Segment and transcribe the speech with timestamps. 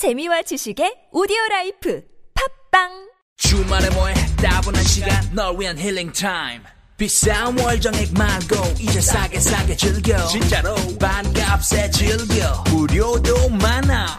[0.00, 2.00] 재미와 지식의 오디오 life
[2.72, 2.88] 팟빵
[3.36, 6.62] 주말에 뭐해 따분한 시간 널 위한 healing time
[6.96, 14.16] 비싼 월정액 말고 이제 싸게 싸게 즐겨 진짜로 반값에 즐겨 무료도 많아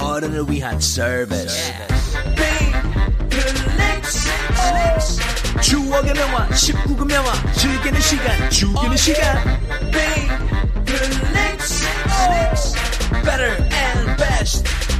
[0.00, 1.72] 어른을 위한 서비스
[5.62, 9.60] 추억의 명화 19금 명화 즐기는 시간 죽이는 시간
[13.22, 14.91] Better and best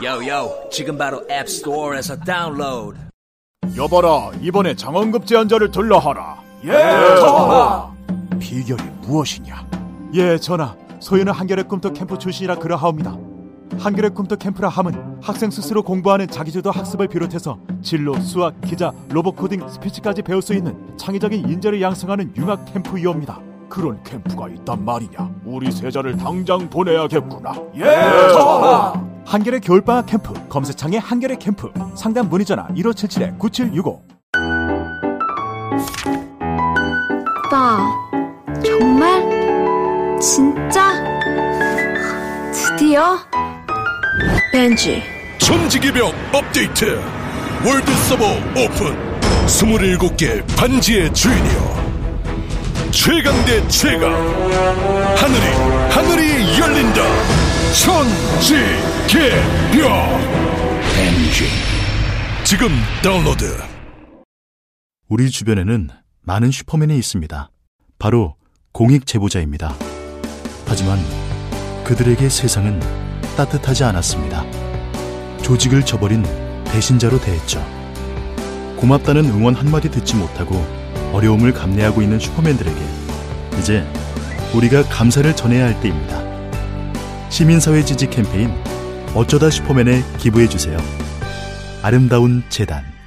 [0.00, 2.96] Yo yo 지금 바로 앱 스토어에서 다운로드
[3.76, 6.36] 여봐라 이번에 장원급제한 자를 들라 하라.
[6.64, 6.70] 예
[7.20, 7.92] 전하!
[8.38, 9.66] 비결이 무엇이냐?
[10.14, 13.16] 예 전하 소인은 한겨레 꿈터 캠프 출신이라 그러하옵니다.
[13.78, 19.68] 한겨레 꿈터 캠프라 함은 학생 스스로 공부하는 자기주도 학습을 비롯해서 진로, 수학, 기자, 로봇 코딩,
[19.68, 23.40] 스피치까지 배울 수 있는 창의적인 인재를 양성하는 융합 캠프이옵니다.
[23.68, 25.30] 그런 캠프가 있단 말이냐?
[25.44, 27.52] 우리 세자를 당장 보내야겠구나.
[27.76, 27.82] 예
[28.32, 34.00] 전하 한겨레 겨울방학 캠프 검색창에 한겨레 캠프 상담 문의 전화 1577-9765
[37.46, 37.78] 오빠,
[38.64, 40.18] 정말?
[40.18, 40.94] 진짜?
[42.52, 43.18] 드디어?
[44.50, 45.02] 벤지,
[45.38, 46.98] 천지개벽 업데이트.
[47.66, 48.24] world 서버
[48.56, 48.96] 오픈.
[49.46, 51.78] 27개 반지의 주인이여.
[52.90, 54.10] 최강 대 최강.
[55.16, 55.44] 하늘이
[55.90, 59.28] 하늘이 열린다 천지개벽
[62.44, 62.68] 지금
[63.02, 63.58] 다운로드
[65.08, 65.90] 우리 주변에는
[66.22, 67.50] 많은 슈퍼맨이 있습니다.
[67.98, 68.36] 바로
[68.72, 69.74] 공익 제보자입니다.
[70.66, 70.98] 하지만
[71.84, 72.80] 그들에게 세상은
[73.36, 74.44] 따뜻하지 않았습니다.
[75.42, 76.22] 조직을 저버린
[76.72, 77.62] 배신자로 대했죠.
[78.76, 80.56] 고맙다는 응원 한마디 듣지 못하고
[81.12, 82.80] 어려움을 감내하고 있는 슈퍼맨들에게
[83.58, 83.86] 이제
[84.54, 86.27] 우리가 감사를 전해야 할 때입니다.
[87.30, 88.50] 시민사회 지지 캠페인
[89.14, 90.78] 어쩌다 슈퍼맨에 기부해 주세요.
[91.82, 92.97] 아름다운 재단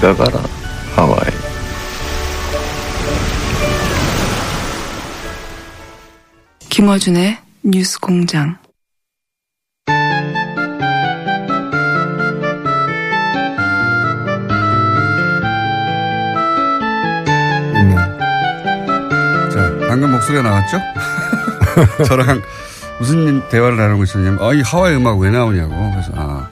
[0.00, 0.42] 네가 가라
[0.96, 1.30] 하와이
[6.70, 8.56] 김어준의 뉴스 공장.
[17.74, 17.94] 네.
[19.50, 20.78] 자, 방금 목소리가 나왔죠?
[22.06, 22.40] 저랑
[23.00, 25.74] 무슨 대화를 나누고 있었냐면, 아, 이 하와이 음악 왜 나오냐고.
[25.90, 26.48] 그래서, 아,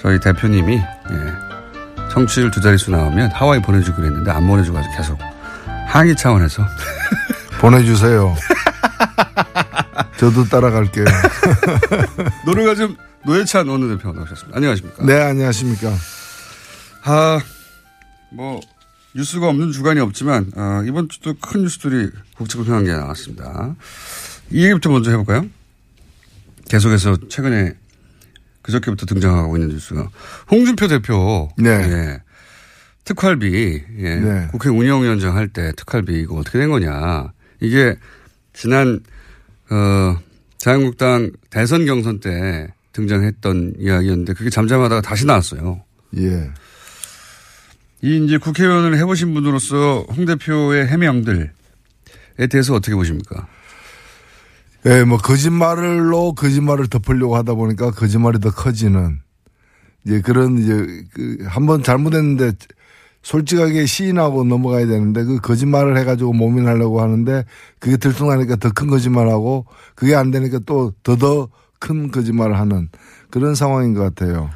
[0.00, 1.37] 저희 대표님이, 예,
[2.10, 5.18] 청취율 두 자릿수 나오면 하와이 보내주기로 했는데 안 보내줘가지고 계속
[5.86, 6.66] 항의 차원에서.
[7.60, 8.36] 보내주세요.
[10.18, 11.04] 저도 따라갈게요.
[12.46, 14.56] 노래가 좀 노예찬 원내대표 나오셨습니다.
[14.56, 15.04] 안녕하십니까.
[15.04, 15.92] 네, 안녕하십니까.
[17.04, 17.40] 아,
[18.30, 18.60] 뭐,
[19.14, 23.74] 뉴스가 없는 주간이 없지만, 아, 이번 주도 큰 뉴스들이 국제공평한 게 나왔습니다.
[24.50, 25.46] 이 얘기부터 먼저 해볼까요?
[26.68, 27.74] 계속해서 최근에
[28.68, 30.10] 그저께부터 등장하고 있는 뉴스가
[30.50, 31.48] 홍준표 대표.
[31.56, 31.70] 네.
[31.70, 32.22] 예,
[33.04, 34.48] 특활비, 예, 네.
[34.50, 37.32] 국회 운영위원장 할 때 특활비 이거 어떻게 된 거냐.
[37.60, 37.96] 이게
[38.52, 39.00] 지난,
[39.70, 40.18] 어,
[40.58, 45.82] 자유한국당 대선 경선 때 등장했던 이야기였는데 그게 잠잠하다가 다시 나왔어요.
[46.18, 46.50] 예.
[48.02, 51.50] 이 이제 국회의원을 해보신 분으로서 홍 대표의 해명들에
[52.50, 53.46] 대해서 어떻게 보십니까?
[54.86, 59.20] 예, 뭐, 거짓말로 거짓말을 덮으려고 하다 보니까 거짓말이 더 커지는,
[60.06, 62.52] 이제 그런, 이제, 그, 한번 잘못했는데,
[63.22, 67.44] 솔직하게 시인하고 넘어가야 되는데, 그 거짓말을 해가지고 모민하려고 하는데,
[67.80, 69.66] 그게 들통나니까 더 큰 거짓말하고,
[69.96, 71.48] 그게 안 되니까 또 더더
[71.80, 72.88] 큰 거짓말을 하는
[73.30, 74.50] 그런 상황인 것 같아요.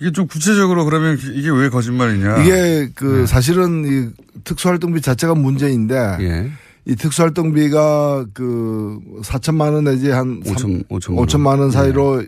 [0.00, 2.42] 이게 좀 구체적으로 그러면 이게 왜 거짓말이냐?
[2.42, 6.50] 이게 그 사실은 이 특수활동비 자체가 문제인데, 예.
[6.84, 12.22] 이 특수활동비가 그 4천만 원 내지 한 5천, 5천만 5천만 원 사이로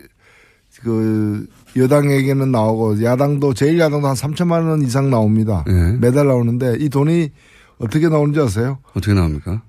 [0.81, 5.63] 그 여당에게는 나오고 야당도 제일 야당도 한 3천만 원 이상 나옵니다.
[5.67, 5.97] 예.
[5.99, 7.31] 매달 나오는데 이 돈이
[7.79, 8.79] 어떻게 나오는지 아세요?
[8.93, 9.61] 어떻게 나옵니까?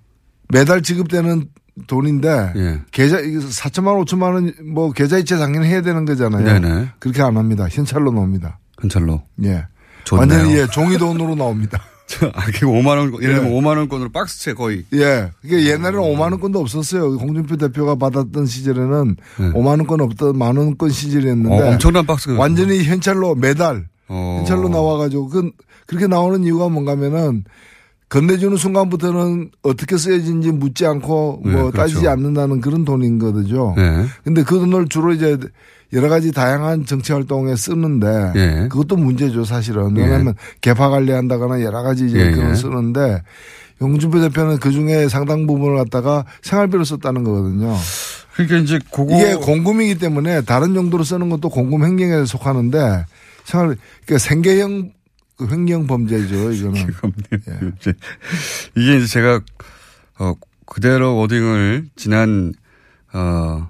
[0.52, 1.48] 매달 지급되는
[1.88, 2.80] 돈인데 예.
[2.92, 6.44] 계좌 4천만 원, 5천만 원 뭐 계좌이체 당연히 해야 되는 거잖아요.
[6.44, 6.90] 네네.
[7.00, 7.66] 그렇게 안 합니다.
[7.68, 8.58] 현찰로 나옵니다.
[8.80, 9.22] 현찰로.
[9.44, 9.66] 예.
[10.04, 10.20] 좋네요.
[10.20, 11.80] 완전히 예, 종이 돈으로 나옵니다.
[12.34, 13.56] 아, 그 5만 원, 예를 들면 예.
[13.60, 14.84] 5만 원권으로 박스채 거의.
[14.92, 15.30] 예.
[15.42, 17.16] 그게 옛날에는 5만 원권도 없었어요.
[17.16, 21.62] 홍준표 대표가 받았던 시절에는 5만 원권 없던 만 원권 시절이었는데 네.
[21.62, 22.38] 어, 엄청난 박스가.
[22.38, 24.36] 완전히 현찰로 매달 어.
[24.38, 25.50] 현찰로 나와가지고 그
[25.86, 27.44] 그렇게 나오는 이유가 뭔가면은
[28.08, 31.76] 건네주는 순간부터는 어떻게 쓰여진지 묻지 않고 뭐 네, 그렇죠.
[31.76, 33.74] 따지지 않는다는 그런 돈인 거죠.
[33.76, 34.04] 네.
[34.22, 35.36] 근데 그 돈을 주로 이제
[35.92, 38.68] 여러 가지 다양한 정치 활동에 쓰는데 예.
[38.68, 40.02] 그것도 문제죠 사실은 예.
[40.02, 42.54] 왜냐하면 개파 관리한다거나 여러 가지 이제 예, 그런 예.
[42.54, 43.22] 쓰는데
[43.80, 47.76] 홍준표 대표는 그 중에 상당 부분을 갖다가 생활비로 썼다는 거거든요.
[48.34, 49.14] 그러니까 이제 그거.
[49.14, 53.04] 이게 공금이기 때문에 다른 용도로 쓰는 것도 공금 횡령에 속하는데
[53.44, 54.92] 생활 그러니까 생계형
[55.36, 56.86] 그 횡령 범죄죠 이거는.
[57.32, 57.92] 예.
[58.76, 59.40] 이게 이제 제가
[60.18, 60.34] 어
[60.64, 62.54] 그대로 워딩을 지난
[63.12, 63.68] 어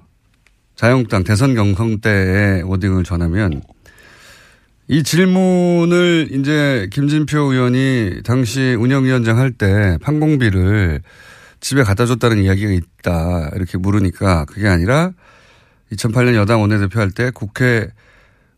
[0.77, 3.61] 자유한국당 대선 경선 때의 워딩을 전하면
[4.87, 11.01] 이 질문을 이제 김진표 의원이 당시 운영위원장 할 때 판공비를
[11.59, 15.11] 집에 갖다 줬다는 이야기가 있다 이렇게 물으니까 그게 아니라
[15.91, 17.87] 2008년 여당 원내대표 할 때 국회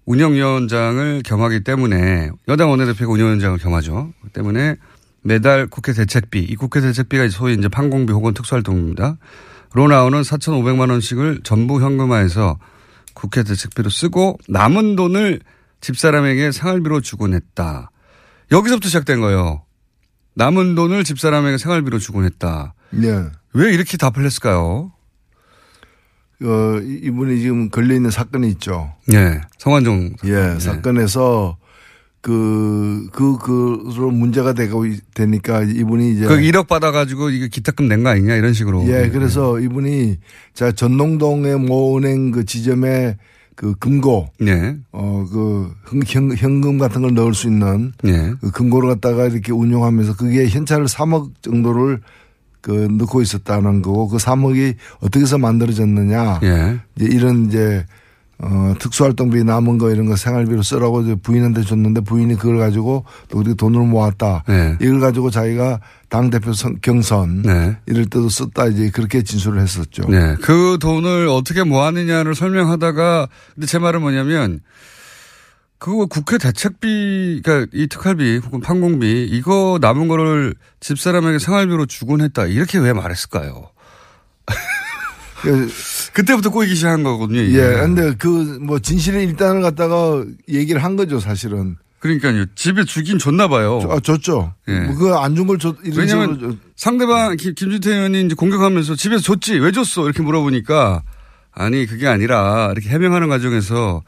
[0.05, 4.11] 운영위원장을 겸하기 때문에 여당 원내대표가 운영위원장을 겸하죠.
[4.21, 4.75] 그 때문에
[5.21, 9.17] 매달 국회 대책비, 이 국회 대책비가 소위 이제 판공비 혹은 특수활동입니다.
[9.73, 12.57] 로 나오는 4,500만 원씩을 전부 현금화해서
[13.13, 15.41] 국회 대책비로 쓰고 남은 돈을
[15.81, 17.91] 집사람에게 생활비로 주곤 했다.
[18.51, 19.63] 여기서부터 시작된 거예요.
[20.35, 22.73] 남은 돈을 집사람에게 생활비로 주곤 했다.
[22.91, 23.25] 네.
[23.53, 24.91] 왜 이렇게 답을 했을까요?
[26.41, 28.93] 어, 이- 이분이 지금 걸려 있는 사건이 있죠.
[29.13, 29.41] 예.
[29.57, 30.15] 성환종.
[30.25, 31.57] 예, 사건에서
[32.21, 36.25] 그, 그, 그로 문제가 되고 있- 되니까 이분이 이제.
[36.25, 38.85] 그 1억 받아가지고 이게 기탁금 낸 거 아니냐 이런 식으로.
[38.87, 40.17] 예, 그래서 이분이
[40.53, 43.17] 자, 전농동의 모 은행 그 지점에
[43.55, 44.29] 그 금고.
[44.45, 44.77] 예.
[44.91, 47.93] 어, 그 현, 현, 현금 같은 걸 넣을 수 있는.
[48.05, 48.33] 예.
[48.41, 52.01] 그 금고를 갖다가 이렇게 운용하면서 그게 현찰을 3억 정도를
[52.61, 56.41] 그 넣고 있었다는 거고 그 3억이 어떻게 해서 만들어졌느냐.
[56.43, 56.79] 예.
[56.97, 57.85] 이제 이런 이제
[58.41, 63.53] 어, 특수활동비 남은 거 이런 거 생활비로 쓰라고 부인한테 줬는데 부인이 그걸 가지고 또 우리
[63.55, 64.43] 돈을 모았다.
[64.47, 64.77] 네.
[64.81, 67.77] 이걸 가지고 자기가 당대표 선- 경선 네.
[67.85, 70.03] 이럴 때도 썼다 이제 그렇게 진술을 했었죠.
[70.09, 70.35] 네.
[70.41, 74.61] 그 돈을 어떻게 모았느냐를 설명하다가 근데 제 말은 뭐냐면
[75.77, 82.45] 그거 국회 대책비, 그러니까 이 특활비 혹은 판공비 이거 남은 거를 집사람에게 생활비로 주곤 했다.
[82.45, 83.69] 이렇게 왜 말했을까요?
[86.13, 87.41] 그때부터 꼬이기 시작한 거거든요.
[87.41, 87.57] 이게.
[87.59, 87.73] 예.
[87.81, 91.77] 근데 그 뭐 진실의 일단을 갖다가 얘기를 한 거죠 사실은.
[91.99, 92.45] 그러니까요.
[92.55, 93.81] 집에 주긴 줬나 봐요.
[93.89, 94.53] 아, 줬죠.
[94.69, 94.79] 예.
[94.81, 96.39] 뭐 그거 안 준 걸 줬, 이런 왜냐면.
[96.39, 101.03] 줬- 상대방 김- 김준태 의원이 이제 공격하면서 집에서 줬지 왜 줬어 이렇게 물어보니까
[101.51, 104.01] 아니 그게 아니라 이렇게 해명하는 과정에서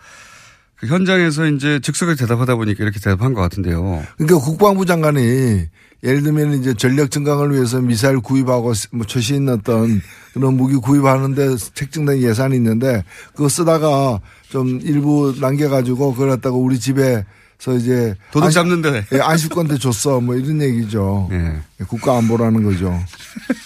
[0.78, 4.04] 그 현장에서 이제 즉석에 대답하다 보니까 이렇게 대답한 것 같은데요.
[4.18, 5.66] 그러니까 국방부 장관이
[6.03, 10.01] 예를 들면 이제 전력 증강을 위해서 미사일 구입하고 뭐 최신 어떤
[10.33, 13.03] 그런 무기 구입하는데 책정된 예산이 있는데
[13.36, 14.19] 그거 쓰다가
[14.50, 17.24] 좀 일부 남겨가지고 그걸 갖다가 우리 집에
[17.62, 19.06] 서 이제 도둑 잡는데.
[19.13, 21.30] 예, 안식권대 줬어 뭐 이런 얘기죠.
[21.31, 21.62] 예.
[21.86, 23.00] 국가 안보라는 거죠.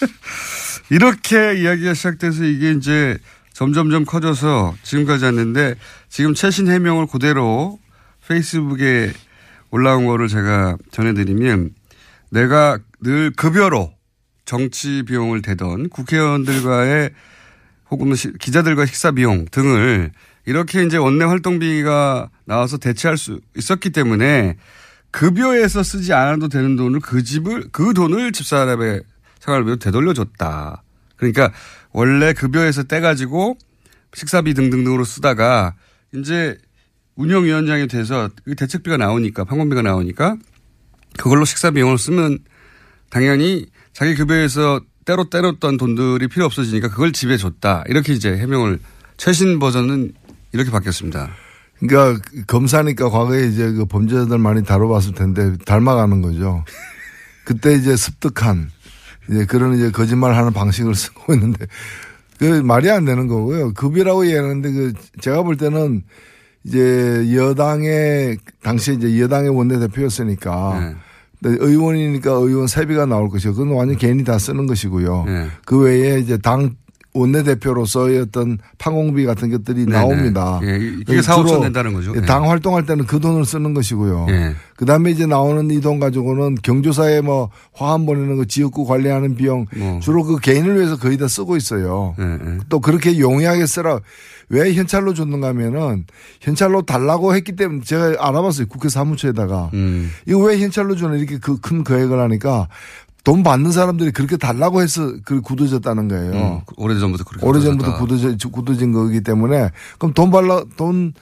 [0.90, 3.16] 이렇게 이야기가 시작돼서 이게 이제
[3.54, 5.76] 점점점 커져서 지금까지 왔는데
[6.10, 7.78] 지금 최신 해명을 그대로
[8.28, 9.14] 페이스북에
[9.70, 11.70] 올라온 거를 제가 전해드리면
[12.30, 13.92] 내가 늘 급여로
[14.44, 17.10] 정치 비용을 대던 국회의원들과의
[17.90, 20.12] 혹은 시- 기자들과 식사 비용 등을
[20.44, 24.56] 이렇게 이제 원내 활동비가 나와서 대체할 수 있었기 때문에
[25.10, 29.02] 급여에서 쓰지 않아도 되는 돈을 그 집을 그 돈을 집사람의
[29.40, 30.82] 생활비로 되돌려줬다.
[31.16, 31.52] 그러니까
[31.92, 33.56] 원래 급여에서 떼가지고
[34.14, 35.74] 식사비 등등등으로 쓰다가
[36.14, 36.58] 이제
[37.16, 40.36] 운영위원장이 돼서 그 대책비가 나오니까 판공비가 나오니까
[41.16, 42.38] 그걸로 식사 비용을 쓰면
[43.10, 47.84] 당연히 자기 급여에서 때로 때렸던 돈들이 필요 없어지니까 그걸 집에 줬다.
[47.88, 48.80] 이렇게 이제 해명을
[49.16, 50.12] 최신 버전은
[50.52, 51.30] 이렇게 바뀌었습니다.
[51.78, 56.64] 그러니까 검사니까 과거에 이제 그 범죄자들 많이 다뤄봤을 텐데 닮아가는 거죠.
[57.44, 58.70] 그때 이제 습득한
[59.30, 61.66] 이제 그런 이제 거짓말하는 방식을 쓰고 있는데
[62.38, 63.72] 그 말이 안 되는 거고요.
[63.74, 66.02] 급이라고 얘기하는데 그 제가 볼 때는
[66.64, 70.96] 이제 여당의 당시에 이제 여당의 원내대표였으니까 네.
[71.46, 75.24] 근데 의원이니까 의원 세비가 나올 것이고 그건 완전 개인이 다 쓰는 것이고요.
[75.26, 75.46] 네.
[75.64, 76.74] 그 외에 이제 당
[77.18, 79.92] 원내대표로서의 어떤 판공비 같은 것들이 네네.
[79.98, 80.60] 나옵니다.
[80.62, 82.12] 예, 이게 주로 4, 5천 낸다는 거죠.
[82.16, 82.26] 예, 예.
[82.26, 84.26] 당 활동할 때는 그 돈을 쓰는 것이고요.
[84.28, 84.54] 예.
[84.76, 89.66] 그 다음에 이제 나오는 이 돈 가지고는 경조사에 뭐 화환 보내는 거 지역구 관리하는 비용
[89.76, 90.00] 뭐.
[90.00, 92.14] 주로 그 개인을 위해서 거의 다 쓰고 있어요.
[92.18, 92.58] 예, 예.
[92.68, 94.00] 또 그렇게 용이하게 쓰라.
[94.48, 96.04] 왜 현찰로 줬는가 하면은
[96.40, 98.66] 현찰로 달라고 했기 때문에 제가 알아봤어요.
[98.68, 99.70] 국회 사무처에다가.
[99.74, 100.10] 음.
[100.24, 102.68] 이거 왜 현찰로 주는 이렇게 그 큰 거액을 하니까
[103.26, 106.32] 돈 받는 사람들이 그렇게 달라고 해서 그 굳어졌다는 거예요.
[106.32, 107.98] 음, 오래전부터 그렇게 오래전부터.
[107.98, 111.12] 굳어져, 굳어진 거기 때문에 그럼 돈 발라, 돈,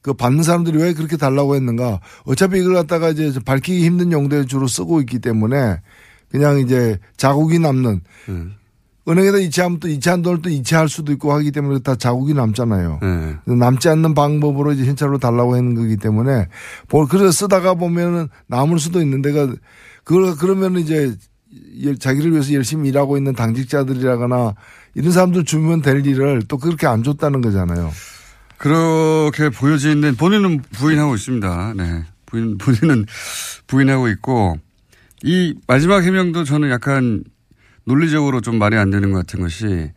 [0.00, 1.98] 그 받는 사람들이 왜 그렇게 달라고 했는가.
[2.24, 5.80] 어차피 이걸 갖다가 이제 밝히기 힘든 용도에 주로 쓰고 있기 때문에
[6.30, 8.54] 그냥 이제 자국이 남는 음.
[9.08, 13.00] 은행에다 이체하면 또 이체한 돈을 또 이체할 수도 있고 하기 때문에 다 자국이 남잖아요.
[13.02, 13.52] 예.
[13.54, 16.46] 남지 않는 방법으로 이제 현찰로 달라고 하는 거기 때문에
[16.86, 19.48] 볼- 그래서 쓰다가 보면은 남을 수도 있는데가
[20.04, 21.16] 그걸 그러면 이제 열-
[21.98, 24.54] 자기를 위해서 열심히 일하고 있는 당직자들이라거나
[24.94, 27.90] 이런 사람들 주면 될 일을 또 그렇게 안 줬다는 거잖아요.
[28.56, 31.74] 그렇게 보여지는 본인은 부인하고 있습니다.
[31.76, 32.04] 네.
[32.26, 33.06] 부인, 본인은
[33.66, 34.58] 부인하고 있고
[35.22, 37.24] 이 마지막 해명도 저는 약간
[37.84, 39.90] 논리적으로 좀 말이 안 되는 것 같은 것이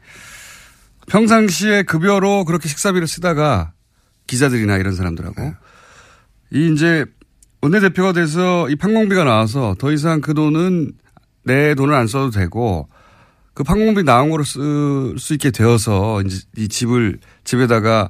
[1.07, 3.73] 평상시에 급여로 그렇게 식사비를 쓰다가
[4.27, 5.53] 기자들이나 이런 사람들하고
[6.53, 7.05] 이 이제
[7.61, 10.93] 원내대표가 돼서 이 판공비가 나와서 더 이상 그 돈은
[11.43, 12.87] 내 돈을 안 써도 되고
[13.53, 18.09] 그 판공비 나온 거로 쓸 수 있게 되어서 이제 이 집을 집에다가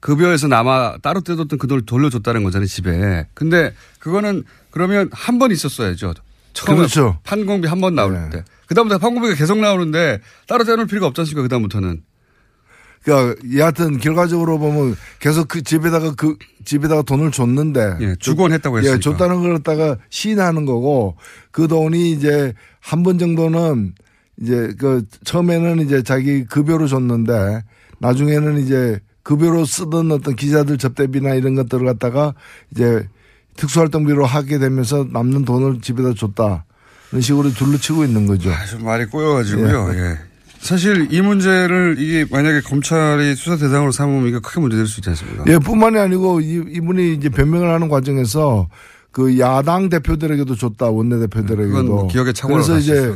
[0.00, 3.26] 급여에서 남아 따로 떼뒀던 그 돈을 돌려줬다는 거잖아요 집에.
[3.34, 6.14] 근데 그거는 그러면 한 번 있었어야죠.
[6.52, 7.18] 처음에 그렇죠.
[7.24, 8.30] 판공비 한 번 나올 네.
[8.30, 8.44] 때.
[8.68, 12.02] 그다음부터 판공비가 계속 나오는데 따로 떼놓을 필요가 없지 않습니까 그다음부터는.
[13.06, 18.96] 그러니까 여하튼 결과적으로 보면 계속 그 집에다가 그 집에다가 돈을 줬는데 예, 주곤 했다고 했으니까.
[18.96, 21.16] 예, 줬다는 걸 갖다가 시인하는 거고
[21.52, 23.94] 그 돈이 이제 한 번 정도는
[24.42, 27.62] 이제 그 처음에는 이제 자기 급여로 줬는데
[28.00, 32.34] 나중에는 이제 급여로 쓰던 어떤 기자들 접대비나 이런 것들을 갖다가
[32.72, 33.08] 이제
[33.56, 36.64] 특수활동비로 하게 되면서 남는 돈을 집에다 줬다.
[37.12, 38.50] 이런 식으로 둘러치고 있는 거죠.
[38.52, 39.92] 아, 좀 말이 꼬여가지고요.
[39.94, 40.18] 예.
[40.66, 45.44] 사실 이 문제를 이게 만약에 검찰이 수사 대상으로 삼으면 이거 크게 문제될 수 있지 않습니까?
[45.46, 48.68] 예, 뿐만이 아니고 이, 이분이 이제 변명을 하는 과정에서
[49.12, 51.82] 그 야당 대표들에게도 줬다 원내 대표들에게도.
[51.84, 53.14] 뭐 기억에 착오를 그래서 이제.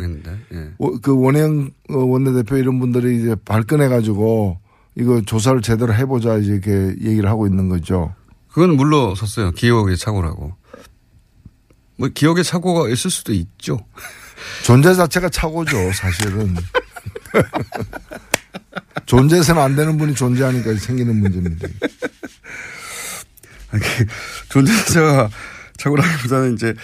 [0.55, 0.71] 예.
[0.79, 4.59] 어, 그 원행 어, 원내 대표 이런 분들이 이제 발끈해 가지고
[4.95, 8.15] 이거 조사를 제대로 해보자 이제 이렇게 얘기를 하고 있는 거죠.
[8.49, 9.51] 그건 물러섰어요.
[9.53, 10.53] 기억의 착오라고.
[11.97, 13.79] 뭐 기억의 착오가 있을 수도 있죠.
[14.65, 16.55] 존재 자체가 착오죠, 사실은.
[19.07, 21.69] 존재해서는 안 되는 분이 존재하니까 생기는 문제입니다.
[23.73, 23.83] 아니,
[24.49, 25.31] 존재자가
[25.79, 26.75] 착오라기보다는 이제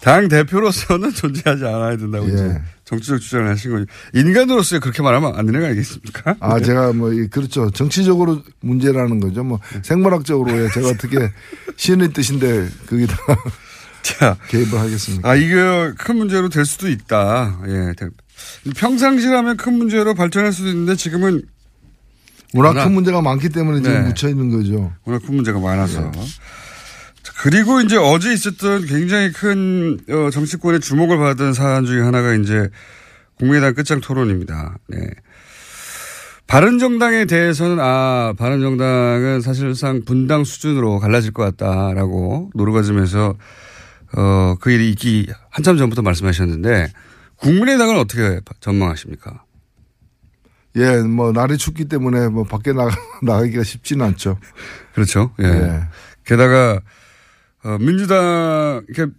[0.00, 2.32] 당 대표로서는 존재하지 않아야 된다고 예.
[2.32, 3.84] 이제 정치적 주장을 하신 거죠.
[4.14, 6.36] 인간으로서 그렇게 말하면 안 되는 거 아니겠습니까?
[6.40, 6.64] 아, 네.
[6.64, 7.70] 제가 뭐, 이- 그렇죠.
[7.70, 9.44] 정치적으로 문제라는 거죠.
[9.44, 11.30] 뭐, 생물학적으로 예, 제가 어떻게
[11.76, 13.36] 시인의 뜻인데 거기다가
[14.02, 15.28] 자, 개입을 하겠습니까?
[15.30, 15.54] 아, 이게
[15.98, 17.60] 큰 문제로 될 수도 있다.
[17.68, 17.92] 예.
[18.76, 21.42] 평상시라면 큰 문제로 발전할 수도 있는데 지금은
[22.54, 24.00] 워낙 워낙- 큰 문제가 많기 때문에 지금 네.
[24.08, 24.92] 묻혀 있는 거죠.
[25.04, 26.10] 워낙 큰 문제가 많아서.
[27.22, 32.68] 자, 그리고 이제 어제 있었던 굉장히 큰 어, 정치권의 주목을 받은 사안 중에 하나가 이제
[33.38, 34.76] 국민의당 끝장 토론입니다.
[34.88, 34.98] 네.
[36.46, 43.36] 바른정당에 대해서는 아 바른정당은 사실상 분당 수준으로 갈라질 것 같다라고 노르가즘에서
[44.16, 46.92] 어, 그 일이 있기 한참 전부터 말씀하셨는데
[47.40, 49.44] 국민의당은 어떻게 전망하십니까?
[50.76, 52.90] 예, 뭐, 날이 춥기 때문에 뭐, 밖에 나가,
[53.22, 54.38] 나가기가 쉽지는 않죠.
[54.94, 55.32] 그렇죠.
[55.40, 55.44] 예.
[55.44, 55.80] 예.
[56.24, 56.80] 게다가
[57.62, 59.12] 어, 민주당 이렇게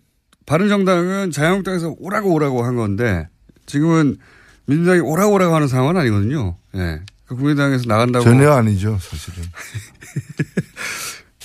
[0.45, 3.27] 바른정당은 자유한국당에서 오라고 오라고 한 건데
[3.65, 4.17] 지금은
[4.65, 6.57] 민주당이 오라고 오라고 하는 상황은 아니거든요.
[6.75, 7.01] 예.
[7.25, 9.43] 그 국민의당에서 나간다고 전혀 아니죠, 사실은.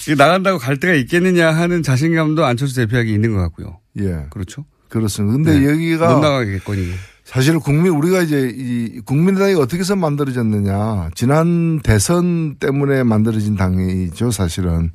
[0.16, 3.80] 나간다고 갈 데가 있겠느냐 하는 자신감도 안철수 대표에게 있는 것 같고요.
[3.98, 4.26] 예.
[4.30, 4.64] 그렇죠.
[4.88, 5.36] 그렇습니다.
[5.36, 5.70] 근데 네.
[5.70, 6.92] 여기가 못 나가겠거니.
[7.26, 14.92] 사실 국민 우리가 이제 이 국민의당이 어떻게 해서 만들어졌느냐 지난 대선 때문에 만들어진 당이죠 사실은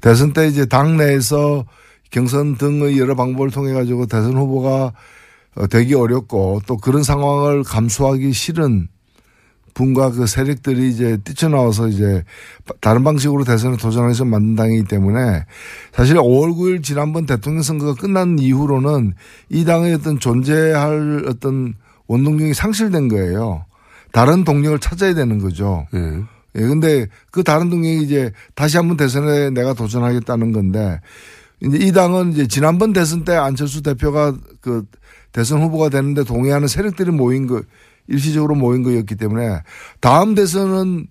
[0.00, 1.66] 대선 때 이제 당 내에서
[2.10, 4.92] 경선 등의 여러 방법을 통해 가지고 대선 후보가
[5.56, 8.88] 어, 되기 어렵고 또 그런 상황을 감수하기 싫은
[9.74, 12.24] 분과 그 세력들이 이제 뛰쳐나와서 이제
[12.80, 15.44] 다른 방식으로 대선에 도전해서 만든 당이기 때문에
[15.92, 19.14] 사실 5월 9일 지난번 대통령 선거가 끝난 이후로는
[19.50, 21.74] 이 당의 어떤 존재할 어떤
[22.06, 23.64] 원동력이 상실된 거예요.
[24.12, 25.86] 다른 동력을 찾아야 되는 거죠.
[25.94, 26.22] 예.
[26.56, 31.00] 예, 근데 그 다른 동력이 이제 다시 한번 대선에 내가 도전하겠다는 건데
[31.60, 34.84] 이제 이 당은 이제 지난번 대선 때 안철수 대표가 그
[35.32, 37.62] 대선 후보가 되는데 동의하는 세력들이 모인 거
[38.08, 39.60] 일시적으로 모인 거였기 때문에
[40.00, 41.08] 다음 대선은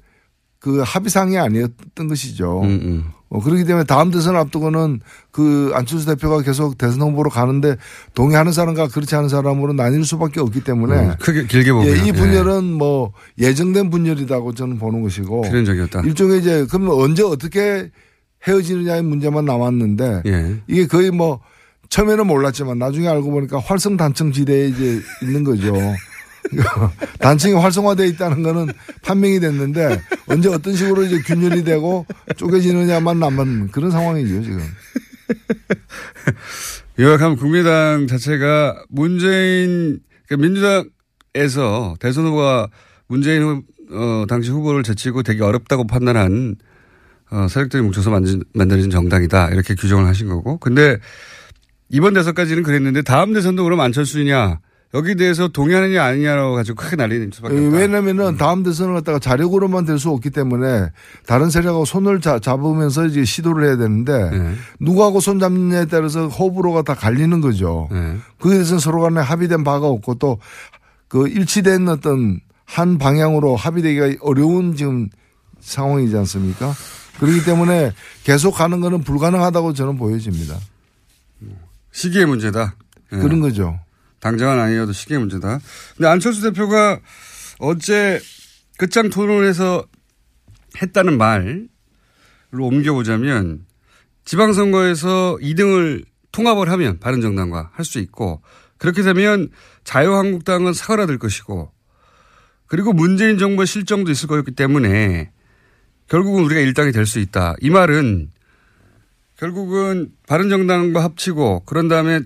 [0.60, 2.62] 그 합의상이 아니었던 것이죠.
[2.62, 7.76] 음, 어, 그렇기 때문에 다음 대선 앞두고는 그 안철수 대표가 계속 대선 후보로 가는데
[8.14, 12.12] 동의하는 사람과 그렇지 않은 사람으로 나뉠 수밖에 없기 때문에 음, 크게 길게 보면 예, 이
[12.14, 16.02] 분열은 뭐 예정된 분열이라고 저는 보는 것이고 필연적이었다.
[16.02, 17.92] 일종의 이제 그러면 언제 어떻게
[18.48, 20.56] 헤어지느냐의 문제만 남았는데 예.
[20.68, 21.42] 이게 거의 뭐
[21.90, 25.74] 처음에는 몰랐지만 나중에 알고 보니까 활성 단층 지대에 이제 있는 거죠.
[27.20, 28.68] 단층이 활성화되어 있다는 거는
[29.02, 32.06] 판명이 됐는데 언제 어떤 식으로 이제 균열이 되고
[32.38, 34.60] 쪼개지느냐만 남은 그런 상황이죠 지금.
[37.00, 40.48] 요약하면 국민의당 자체가 문재인 그러니까
[41.34, 42.70] 민주당에서 대선 후보가
[43.08, 46.56] 문재인 후, 어, 당시 후보를 제치고 되게 어렵다고 판단한
[47.32, 49.50] 어, 세력들이 뭉쳐서 만진, 만들어진 정당이다.
[49.50, 50.58] 이렇게 규정을 하신 거고.
[50.58, 51.00] 근데
[51.90, 54.60] 이번 대선까지는 그랬는데 다음 대선도 그럼 안철수냐
[54.96, 57.78] 여기 대해서 동의하느냐 아니냐로 가지고 크게 난리는 수밖에 없다.
[57.78, 60.90] 왜냐면은 다음 대선을 갖다가 자력으로만 될 수 없기 때문에
[61.26, 64.56] 다른 세력하고 손을 자, 잡으면서 이제 시도를 해야 되는데 네.
[64.80, 67.90] 누구하고 손 잡느냐에 따라서 호불호가 다 갈리는 거죠.
[67.92, 68.18] 네.
[68.40, 70.38] 그에 대해서 서로 간에 합의된 바가 없고 또
[71.08, 75.10] 그 일치된 어떤 한 방향으로 합의되기가 어려운 지금
[75.60, 76.74] 상황이지 않습니까?
[77.20, 77.92] 그렇기 때문에
[78.24, 80.58] 계속 가는 거는 불가능하다고 저는 보여집니다.
[81.92, 82.74] 시기의 문제다.
[83.12, 83.18] 예.
[83.18, 83.80] 그런 거죠.
[84.24, 85.60] 당장은 아니어도 시기의 문제다.
[85.98, 87.00] 근데 안철수 대표가
[87.60, 88.22] 어제
[88.78, 89.86] 끝장 토론에서
[90.82, 91.68] 했다는 말로
[92.54, 93.66] 옮겨보자면
[94.24, 98.42] 지방선거에서 2등을 통합을 하면 바른정당과 할 수 있고
[98.78, 99.50] 그렇게 되면
[99.84, 101.72] 자유한국당은 사그라들 것이고
[102.68, 105.32] 그리고 문재인 정부의 실정도 있을 거였기 때문에
[106.08, 107.56] 결국은 우리가 일당이 될 수 있다.
[107.60, 108.32] 이 말은
[109.38, 112.22] 결국은 바른정당과 합치고 그런 다음에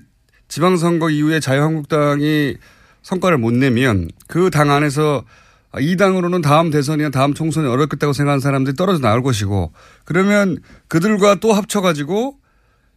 [0.48, 2.56] 지방선거 이후에 자유한국당이
[3.04, 5.24] 성과를 못 내면 그 당 안에서
[5.80, 9.72] 이 당으로는 다음 대선이나 다음 총선이 어렵겠다고 생각하는 사람들이 떨어져 나올 것이고
[10.06, 12.38] 그러면 그들과 또 합쳐가지고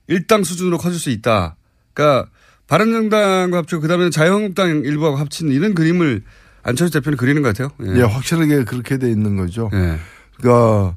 [0.09, 1.57] 일당 수준으로 커질 수 있다.
[1.93, 2.29] 그러니까
[2.69, 6.23] 바른정당과 합치고 그다음에 자유한국당 일부하고 합치는 이런 그림을
[6.63, 7.71] 안철수 대표는 그리는 것 같아요.
[7.97, 9.71] 예, 확실하게 그렇게 돼 있는 거죠.
[9.73, 9.99] 예.
[10.37, 10.97] 그러니까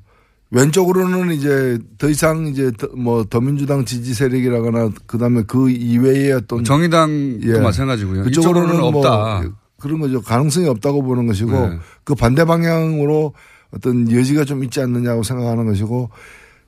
[0.53, 7.61] 왼쪽으로는 이제 더 이상 이제 더- 뭐 더민주당 지지 세력이라거나 그다음에 그 이외의 어떤 정의당도
[7.61, 8.23] 마찬가지고요.
[8.23, 9.49] 그쪽으로는 뭐 없다.
[9.79, 10.21] 그런 거죠.
[10.21, 11.77] 가능성이 없다고 보는 것이고 네.
[12.03, 13.33] 그 반대 방향으로
[13.71, 16.09] 어떤 여지가 좀 있지 않느냐고 생각하는 것이고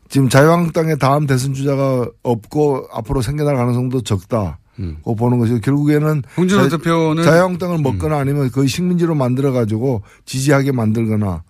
[0.09, 4.57] 지금 자유한국당의 다음 대선 주자가 없고 앞으로 생겨날 가능성도 적다.
[5.03, 6.47] 고 보는 것이고 결국에는 음.
[6.49, 7.23] 자- 대표는 음.
[7.23, 11.43] 자유한국당을 먹거나 아니면 거의 식민지로 만들어 가지고 지지하게 만들거나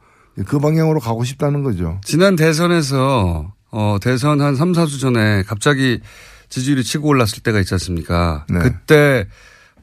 [0.45, 1.99] 그 방향으로 가고 싶다는 거죠.
[2.03, 5.99] 지난 대선에서 어 대선 한 3, 4주 전에 갑자기
[6.49, 8.45] 지지율이 치고 올랐을 때가 있지 않습니까?
[8.49, 8.59] 네.
[8.59, 9.27] 그때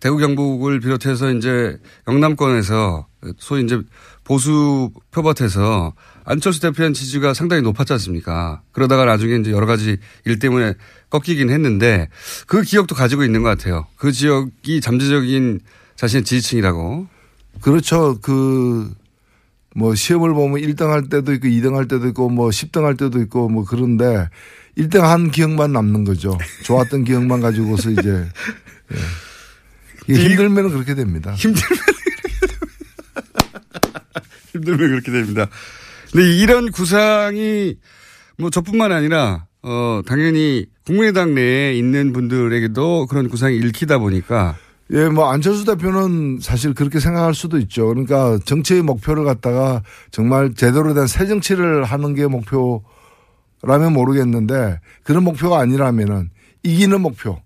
[0.00, 3.06] 대구 경북을 비롯해서 이제 영남권에서
[3.38, 3.80] 소위 이제
[4.24, 8.62] 보수 표밭에서 안철수 대표의 지지가 상당히 높았지 않습니까?
[8.72, 10.74] 그러다가 나중에 이제 여러 가지 일 때문에
[11.10, 12.08] 꺾이긴 했는데
[12.46, 13.86] 그 기억도 가지고 있는 것 같아요.
[13.96, 15.60] 그 지역이 잠재적인
[15.96, 17.06] 자신의 지지층이라고.
[17.60, 18.18] 그렇죠.
[18.22, 18.92] 그,
[19.74, 23.20] 뭐, 시험을 보면 1등 할 때도 있고, 2등 할 때도 있고, 뭐, 10등 할 때도
[23.20, 24.28] 있고, 뭐, 그런데
[24.76, 26.36] 1등 한 기억만 남는 거죠.
[26.64, 28.26] 좋았던 기억만 가지고서 이제.
[30.08, 30.14] 예.
[30.14, 31.32] 힘들면 그렇게 됩니다.
[31.32, 31.68] 힘들면
[34.52, 35.48] 힘들면 그렇게 됩니다.
[36.10, 37.76] 근데 이런 구상이
[38.38, 44.56] 뭐 저뿐만 아니라 어 당연히 국민의당 내에 있는 분들에게도 그런 구상이 읽히다 보니까
[44.92, 47.86] 예, 뭐 안철수 대표는 사실 그렇게 생각할 수도 있죠.
[47.88, 55.60] 그러니까 정치의 목표를 갖다가 정말 제대로 된 새 정치를 하는 게 목표라면 모르겠는데 그런 목표가
[55.60, 56.30] 아니라면은
[56.62, 57.38] 이기는 목표.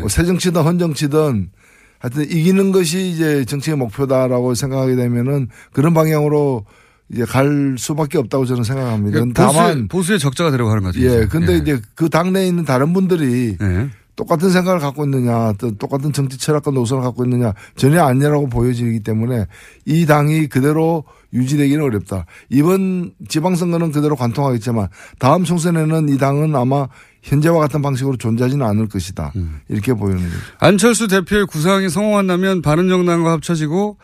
[0.00, 1.50] 뭐새 정치든 헌 정치든
[1.98, 6.64] 하여튼 이기는 것이 이제 정치의 목표다라고 생각하게 되면은 그런 방향으로
[7.12, 9.18] 이제 갈 수밖에 없다고 저는 생각합니다.
[9.18, 11.00] 그러니까 보수의, 다만 보수의 적자가 되려고 하는 거죠.
[11.00, 13.90] 예, 근데 이제 그 당내에 있는 다른 분들이 예.
[14.20, 19.46] 똑같은 생각을 갖고 있느냐, 또 똑같은 정치 철학과 노선을 갖고 있느냐 전혀 아니라고 보여지기 때문에
[19.86, 22.26] 이 당이 그대로 유지되기는 어렵다.
[22.50, 26.86] 이번 지방선거는 그대로 관통하겠지만 다음 총선에는 이 당은 아마
[27.22, 29.32] 현재와 같은 방식으로 존재하지는 않을 것이다.
[29.70, 30.36] 이렇게 보이는 거죠.
[30.58, 33.96] 안철수 대표의 구상이 성공한다면 바른정당과 합쳐지고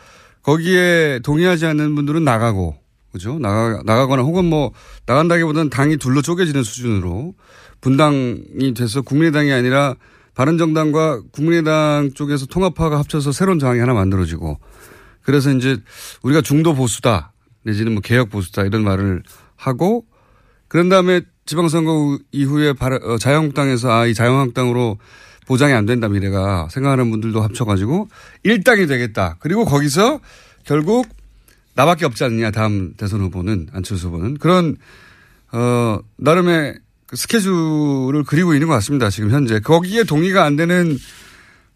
[0.42, 2.76] 거기에 동의하지 않는 분들은 나가고
[3.12, 3.38] 그죠?
[3.38, 4.72] 나가 나가거나 혹은 뭐
[5.04, 7.34] 나간다기보다는 당이 둘로 쪼개지는 수준으로
[7.80, 9.94] 분당이 돼서 국민의당이 아니라
[10.34, 14.58] 바른정당과 국민의당 쪽에서 통합화가 합쳐서 새로운 정당이 하나 만들어지고
[15.22, 15.78] 그래서 이제
[16.22, 19.22] 우리가 중도 보수다 내지는 뭐 개혁 보수다 이런 말을
[19.56, 20.04] 하고
[20.68, 24.98] 그런 다음에 지방선거 이후에 어, 자유한국당에서 아 이 자유한국당으로
[25.46, 28.08] 보장이 안 된다 미래가 생각하는 분들도 합쳐가지고
[28.42, 29.36] 일당이 되겠다.
[29.38, 30.20] 그리고 거기서
[30.64, 31.06] 결국
[31.74, 34.76] 나밖에 없지 않느냐 다음 대선 후보는 안철수 후보는 그런
[35.52, 39.10] 어 나름의 그 스케줄을 그리고 있는 것 같습니다.
[39.10, 40.98] 지금 현재 거기에 동의가 안 되는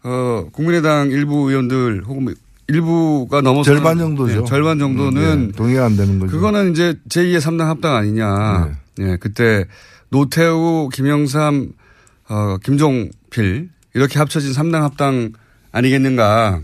[0.03, 2.33] 어 국민의당 일부 의원들 혹은
[2.67, 4.45] 일부가 넘어서 절반 정도죠.
[4.45, 6.31] 절반 정도는 네, 동의가 안 되는 거죠.
[6.31, 8.77] 그거는 이제 제2의 3당 합당 아니냐.
[8.99, 9.65] 예, 그때
[10.09, 11.71] 노태우, 김영삼,
[12.29, 15.33] 어, 김종필 이렇게 합쳐진 3당 합당
[15.71, 16.61] 아니겠는가.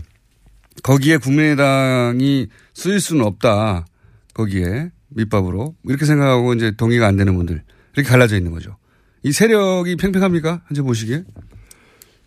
[0.82, 3.86] 거기에 국민의당이 쓰일 수는 없다.
[4.34, 7.62] 거기에 밑밥으로 이렇게 생각하고 이제 동의가 안 되는 분들
[7.98, 8.76] 이렇게 갈라져 있는 거죠.
[9.24, 10.62] 이 세력이 팽팽합니까?
[10.68, 11.24] 현재 보시기에?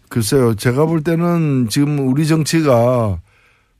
[0.10, 0.56] 글쎄요.
[0.56, 3.22] 제가 볼 때는 지금 우리 정치가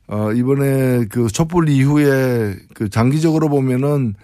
[0.06, 4.14] 어 이번에 그 촛불 이후에 그 장기적으로 보면은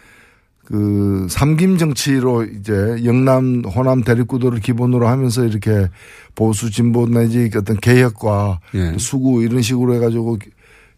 [0.65, 5.89] 그 삼김 정치로 이제 영남 호남 대립 구도를 기본으로 하면서 이렇게
[6.35, 8.97] 보수 진보 내지 어떤 개혁과 예.
[8.99, 10.51] 수구 이런 식으로 해가지고 그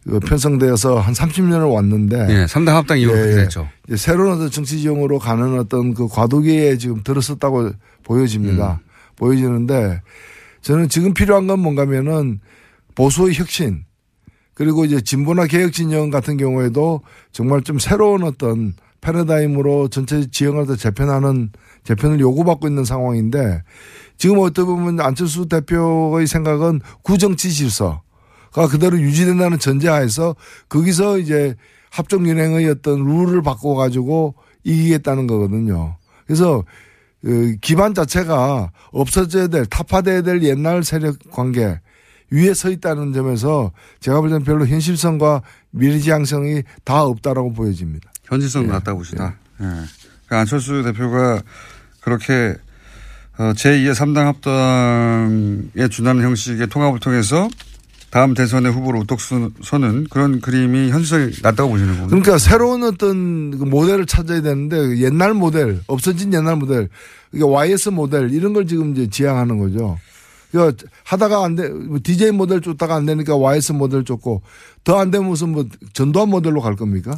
[0.06, 3.42] 편성되어서 한 30년을 왔는데 예, 3당 합당 이후로 예, 그렇게 예.
[3.42, 3.68] 됐죠.
[3.86, 7.70] 이제 새로운 어떤 정치 지형으로 가는 어떤 그 과도기에 지금 들어섰다고
[8.02, 8.80] 보여집니다.
[8.82, 8.90] 음.
[9.16, 10.00] 보여지는데
[10.62, 12.40] 저는 지금 필요한 건 뭔가면은
[12.94, 13.84] 보수의 혁신
[14.54, 20.76] 그리고 이제 진보나 개혁 진영 같은 경우에도 정말 좀 새로운 어떤 패러다임으로 전체 지형을 더
[20.76, 21.50] 재편하는
[21.84, 23.62] 재편을 요구받고 있는 상황인데
[24.18, 28.02] 지금 어떻게 보면 안철수 대표의 생각은 구정치 질서
[28.52, 30.34] 가 그대로 유지된다는 전제하에서
[30.68, 31.54] 거기서 이제
[31.90, 34.34] 합종연행의 어떤 룰을 바꿔가지고
[34.64, 35.96] 이기겠다는 거거든요.
[36.26, 36.64] 그래서
[37.22, 41.78] 그 기반 자체가 없어져야 될 타파돼야 될 옛날 세력 관계
[42.30, 48.10] 위에 서 있다는 점에서 제가 볼 때는 별로 현실성과 미래지향성이 다 없다라고 보여집니다.
[48.24, 49.36] 현실성 낮다고 보시다.
[49.60, 49.64] 예.
[49.64, 51.42] 그러니까 안철수 대표가
[52.00, 52.54] 그렇게
[53.36, 57.48] 어, 제2의 3당 합당에 준하는 형식의 통합을 통해서
[58.10, 62.08] 다음 대선의 후보로 우뚝 서- 서는 그런 그림이 현실성이 낮다고 보시는 거군요.
[62.08, 66.88] 그러니까 새로운 어떤 그 모델을 찾아야 되는데 옛날 모델, 없어진 옛날 모델,
[67.32, 69.98] 이게 YS 모델 이런 걸 지금 이제 지향하는 거죠.
[70.50, 74.42] 그러니까 하다가 안 돼, 뭐 DJ 모델 쫓다가 안 되니까 YS 모델 쫓고
[74.82, 77.14] 더 안 되면 무슨 뭐 전두환 모델로 갈 겁니까?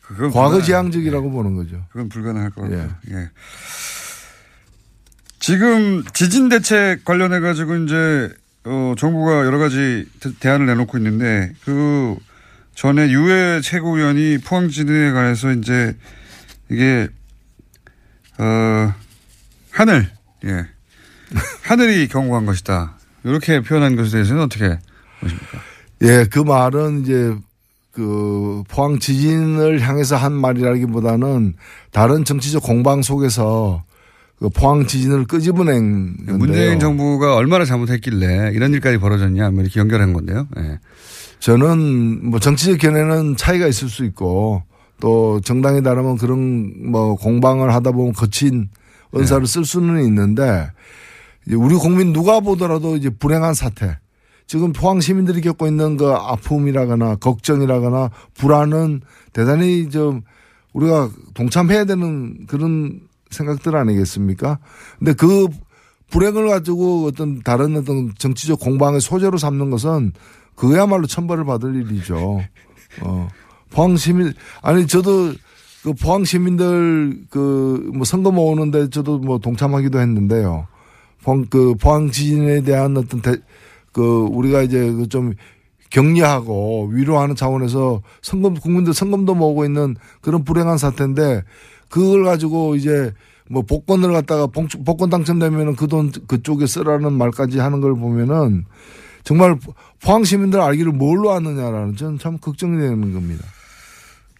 [0.00, 1.84] 그건 과거 불가능- 지향적이라고 보는 거죠.
[1.90, 2.88] 그건 불가능할 것 같아요.
[3.10, 3.30] 예.
[5.38, 8.30] 지금 지진 대책 관련해 가지고 이제
[8.64, 12.16] 어 정부가 여러 가지 대- 대안을 내놓고 있는데 그
[12.74, 15.96] 전에 유해 최고위원이 포항 지진에 관해서 이제
[16.70, 17.08] 이게
[18.38, 18.92] 어
[19.70, 20.10] 하늘
[20.44, 20.66] 예
[21.64, 24.78] 하늘이 경고한 것이다 이렇게 표현한 것에 대해서는 어떻게
[25.20, 25.58] 보십니까?
[26.02, 27.34] 예, 그 말은 이제
[27.92, 31.54] 그 포항 지진을 향해서 한 말이라기보다는
[31.92, 33.89] 다른 정치적 공방 속에서 그
[34.48, 36.38] 포항 지진을 끄집어낸 건데요.
[36.38, 40.48] 문재인 정부가 얼마나 잘못했길래 이런 일까지 벌어졌냐 뭐 이렇게 연결한 건데요.
[40.58, 40.78] 예.
[41.40, 44.62] 저는 뭐 정치적 견해는 차이가 있을 수 있고
[44.98, 48.68] 또 정당에 따르면 그런 뭐 공방을 하다 보면 거친
[49.12, 50.70] 언사를 쓸 수는 있는데
[51.52, 53.98] 우리 국민 누가 보더라도 이제 불행한 사태.
[54.46, 60.22] 지금 포항 시민들이 겪고 있는 그 아픔이라거나 걱정이라거나 불안은 대단히 좀
[60.72, 64.58] 우리가 동참해야 되는 그런 생각들 아니겠습니까?
[64.98, 65.48] 근데 그
[66.10, 70.12] 불행을 가지고 어떤 다른 어떤 정치적 공방의 소재로 삼는 것은
[70.56, 72.40] 그야말로 천벌을 받을 일이죠.
[73.02, 73.28] 어.
[73.70, 75.32] 포항 시민, 아니, 저도
[75.82, 80.66] 그 포항 시민들 그 뭐 선거 모으는데 저도 뭐 동참하기도 했는데요.
[81.22, 83.36] 포항, 그 포항 지진에 대한 어떤 대,
[83.92, 85.34] 그 우리가 이제 그좀
[85.90, 91.42] 격려하고 위로하는 차원에서 성금, 국민들 성금도 모으고 있는 그런 불행한 사태인데
[91.88, 93.12] 그걸 가지고 이제
[93.48, 98.64] 뭐 복권을 갖다가 봉- 복권 당첨되면은 그 돈 그쪽에 쓰라는 말까지 하는 걸 보면은
[99.24, 99.58] 정말
[100.02, 103.44] 포항 시민들 알기를 뭘로 아느냐라는 저는 참 걱정이 되는 겁니다.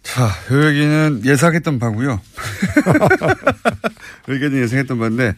[0.01, 2.19] 자, 요 얘기는 예상했던 바고요.
[4.27, 5.35] 의견이 예상했던 바인데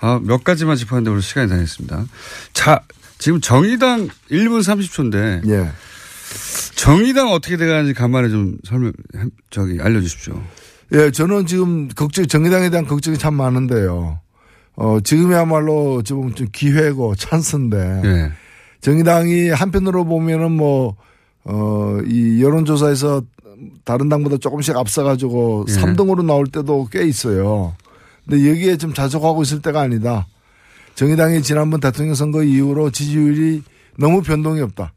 [0.00, 2.04] 아, 몇 가지만 짚었는데 우리 시간이 다 됐습니다.
[2.52, 2.80] 자,
[3.18, 5.70] 지금 정의당 1분 30초인데 예.
[6.74, 8.92] 정의당 어떻게 돼가는지 간만에 좀 설명
[9.50, 10.40] 저기 알려주십시오.
[10.92, 14.20] 예, 저는 지금 걱정, 정의당에 대한 걱정이 참 많은데요.
[14.76, 18.02] 어, 지금이야말로 지금 좀 기회고 찬스인데.
[18.04, 18.32] 예.
[18.80, 20.96] 정의당이 한편으로 보면은 뭐,
[21.44, 23.22] 어, 이 여론조사에서
[23.84, 25.72] 다른 당보다 조금씩 앞서가지고 예.
[25.72, 27.74] 3등으로 나올 때도 꽤 있어요.
[28.24, 30.26] 근데 여기에 좀 자족하고 있을 때가 아니다.
[31.02, 33.62] 정의당이 지난번 대통령 선거 이후로 지지율이
[33.98, 34.92] 너무 변동이 없다.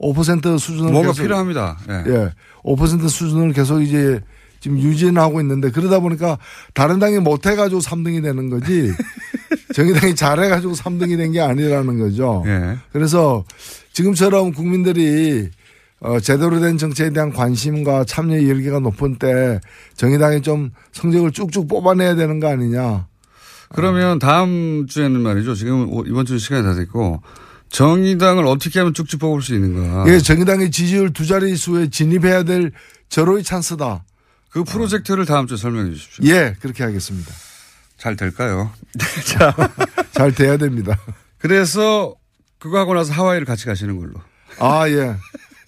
[0.00, 1.78] 5% 수준을 뭔가 계속 필요합니다.
[1.88, 1.92] 예.
[2.08, 2.30] 예.
[2.64, 4.20] 5% 수준을 계속 이제
[4.58, 6.36] 지금 유지는 하고 있는데 그러다 보니까
[6.74, 8.90] 다른 당이 못해 가지고 3등이 되는 거지
[9.72, 12.42] 정의당이 잘해 가지고 3등이 된 게 아니라는 거죠.
[12.46, 12.76] 예.
[12.90, 13.44] 그래서
[13.92, 15.48] 지금처럼 국민들이
[16.00, 19.60] 어, 제대로 된 정치에 대한 관심과 참여 열기가 높은 때
[19.94, 23.06] 정의당이 좀 성적을 쭉쭉 뽑아내야 되는 거 아니냐.
[23.74, 25.54] 그러면 다음 주에는 말이죠.
[25.54, 27.22] 지금 오- 이번 주 시간이 다 됐고
[27.68, 30.04] 정의당을 어떻게 하면 쭉쭉 뽑을 수 있는가.
[30.12, 32.72] 예, 정의당의 지지율 두 자릿수에 진입해야 될
[33.08, 34.04] 절호의 찬스다.
[34.50, 36.24] 그 프로젝트를 다음 주에 설명해 주십시오.
[36.26, 37.30] 예, 그렇게 하겠습니다.
[37.98, 38.70] 잘 될까요?
[39.26, 39.54] 자,
[40.12, 40.96] 잘 돼야 됩니다.
[41.38, 42.14] 그래서
[42.58, 44.14] 그거 하고 나서 하와이를 같이 가시는 걸로.
[44.58, 45.16] 아, 예.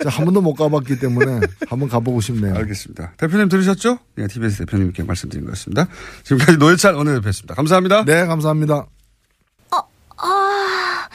[0.03, 2.55] 자, 한 번도 못 가봤기 때문에 한번 가보고 싶네요.
[2.55, 3.13] 알겠습니다.
[3.17, 3.99] 대표님 들으셨죠?
[4.15, 5.89] 네, TBS 대표님께 말씀드린 것 같습니다.
[6.23, 7.55] 지금까지 노예찬 원내대표였습니다.
[7.55, 8.05] 감사합니다.
[8.05, 8.87] 네, 감사합니다.
[9.71, 11.09] 아,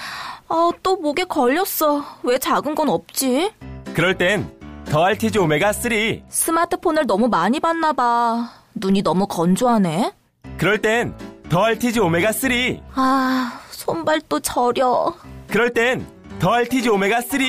[0.49, 2.05] 아, 또 목에 걸렸어.
[2.23, 3.51] 왜 작은 건 없지?
[3.93, 4.49] 그럴 땐
[4.85, 5.91] 더 알티지 오메가 3.
[6.29, 8.51] 스마트폰을 너무 많이 봤나 봐.
[8.75, 10.13] 눈이 너무 건조하네.
[10.57, 11.15] 그럴 땐
[11.49, 12.51] 더 알티지 오메가 3.
[12.95, 15.13] 아, 손발 도 저려.
[15.47, 16.05] 그럴 땐
[16.43, 17.39] 더 알티지 오메가 3.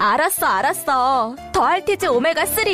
[0.00, 1.36] 알았어, 알았어.
[1.52, 2.64] 더 알티즈 오메가 3.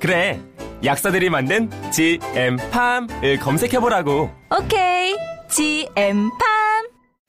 [0.00, 0.40] 그래.
[0.82, 4.30] 약사들이 만든 GM팜을 검색해보라고.
[4.58, 5.14] 오케이.
[5.50, 6.30] GM팜.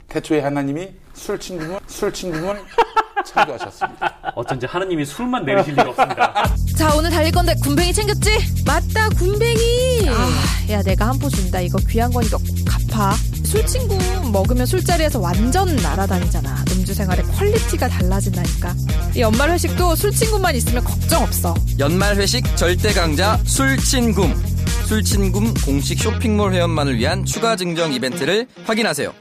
[0.08, 2.56] 태초에 하나님이 술 친구문 술 친구문
[3.26, 4.32] 창조하셨습니다.
[4.36, 6.44] 어쩐지 하느님이 술만 내리실 리가 없습니다.
[6.78, 8.64] 자 오늘 달릴 건데 군뱅이 챙겼지?
[8.66, 13.12] 맞다 군뱅이 아, 야 내가 한 포 준다 이거 귀한 거니까 꼭 갚아
[13.52, 18.74] 술친구 먹으면 술자리에서 완전 날아다니잖아 음주 생활의 quality가 달라진다니까
[19.14, 24.34] 이 연말 회식도 술친구만 있으면 걱정 없어 연말 회식 절대 강자 술친굼.
[24.86, 29.12] 술친굼 공식 쇼핑몰 회원만을 위한 추가 증정 이벤트를 확인하세요.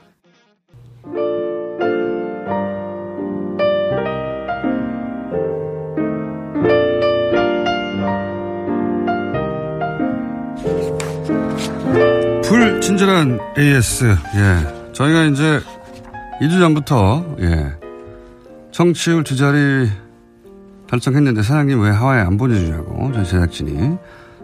[12.91, 14.17] 친절한 AS.
[14.35, 14.91] 예.
[14.91, 15.61] 저희가 이제
[16.41, 17.71] 2주 전부터, 예.
[18.73, 19.89] 청취율 두 자리
[20.89, 23.97] 달성했는데 사장님 왜 하와이 안 보내주냐고 저희 제작진이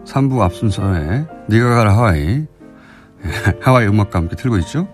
[0.06, 2.48] 3부 앞순서에 니가 가라 하와이 예,
[3.60, 4.88] 하와이 음악과 함께 틀고 있죠.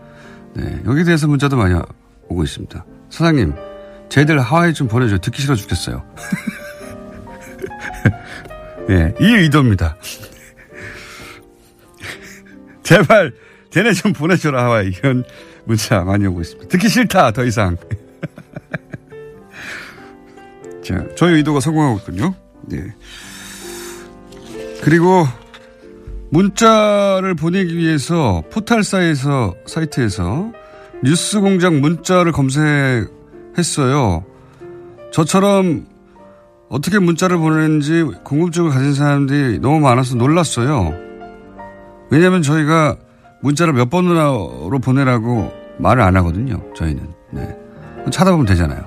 [0.55, 1.81] 네, 여기에 대해서 문자도 많이
[2.29, 2.85] 오고 있습니다.
[3.09, 3.55] 사장님
[4.09, 6.03] 쟤들 하와이 좀 보내줘 듣기 싫어 죽겠어요.
[8.91, 9.97] 예, 이 의도입니다.
[12.83, 13.33] 제발
[13.75, 15.25] 쟤네 좀 보내줘라 이런
[15.65, 16.69] 문자 많이 오고 있습니다.
[16.69, 17.77] 듣기 싫다 더 이상.
[20.85, 22.37] 자, 저희 의도가 성공하고 있군요.
[22.69, 22.85] 네.
[24.81, 25.27] 그리고
[26.31, 30.53] 문자를 보내기 위해서 포탈사에서 사이트에서
[31.03, 34.25] 뉴스 공장 문자를 검색했어요.
[35.13, 35.87] 저처럼
[36.69, 40.95] 어떻게 문자를 보내는지 궁금증을 가진 사람들이 너무 많아서 놀랐어요.
[42.13, 42.99] 왜냐하면 저희가
[43.45, 46.63] 문자를 몇 번으로 보내라고 말을 안 하거든요.
[46.75, 47.13] 저희는.
[47.31, 47.57] 네.
[48.11, 48.83] 찾아보면 되잖아요.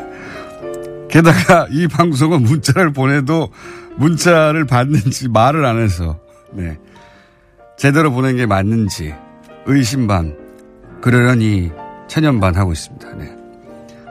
[1.08, 3.48] 게다가 이 방송은 문자를 보내도
[3.96, 6.18] 문자를 받는지 말을 안 해서
[6.52, 6.78] 네.
[7.78, 9.14] 제대로 보낸 게 맞는지
[9.64, 10.36] 의심 반
[11.00, 11.72] 그러려니
[12.08, 13.14] 체념 반 하고 있습니다.
[13.14, 13.34] 네.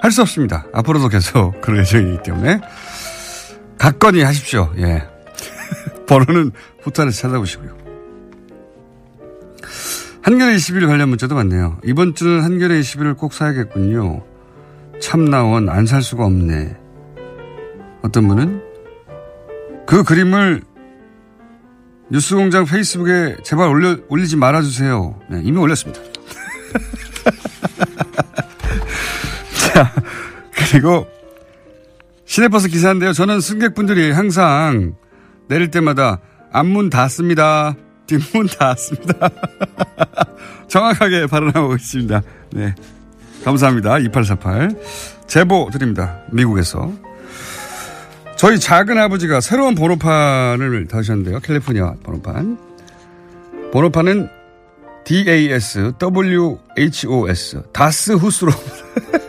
[0.01, 0.65] 할 수 없습니다.
[0.73, 2.61] 앞으로도 계속 그럴 예정이기 때문에
[3.77, 4.71] 각건히 하십시오.
[4.77, 5.03] 예.
[6.07, 6.51] 번호는
[6.83, 7.84] 포털에서 찾아보시고요.
[10.25, 11.77] 한겨레 21일 관련 문자도 많네요.
[11.83, 14.23] 이번 주는 한겨레 21을 꼭 사야겠군요.
[14.99, 16.75] 참나원 안 살 수가 없네.
[18.01, 18.59] 어떤 분은
[19.85, 20.63] 그 그림을
[22.09, 25.19] 뉴스공장 페이스북에 제발 올려, 올리지 말아주세요.
[25.29, 26.01] 네, 이미 올렸습니다.
[29.73, 29.93] 자,
[30.71, 31.05] 그리고
[32.25, 33.13] 시내버스 기사인데요.
[33.13, 34.95] 저는 승객분들이 항상
[35.47, 36.19] 내릴 때마다
[36.51, 37.75] 앞문 닫습니다.
[38.07, 39.29] 뒷문 닫습니다.
[40.67, 42.21] 정확하게 발언하고 있습니다.
[42.51, 42.75] 네.
[43.43, 43.99] 감사합니다.
[43.99, 44.69] 2848.
[45.27, 46.19] 제보 드립니다.
[46.31, 46.91] 미국에서.
[48.35, 51.39] 저희 작은 아버지가 새로운 번호판을 다셨는데요.
[51.39, 52.57] 캘리포니아 번호판.
[53.71, 54.29] 번호판은
[55.05, 56.01] DAS-WHOS,
[57.71, 58.51] 다스 후스로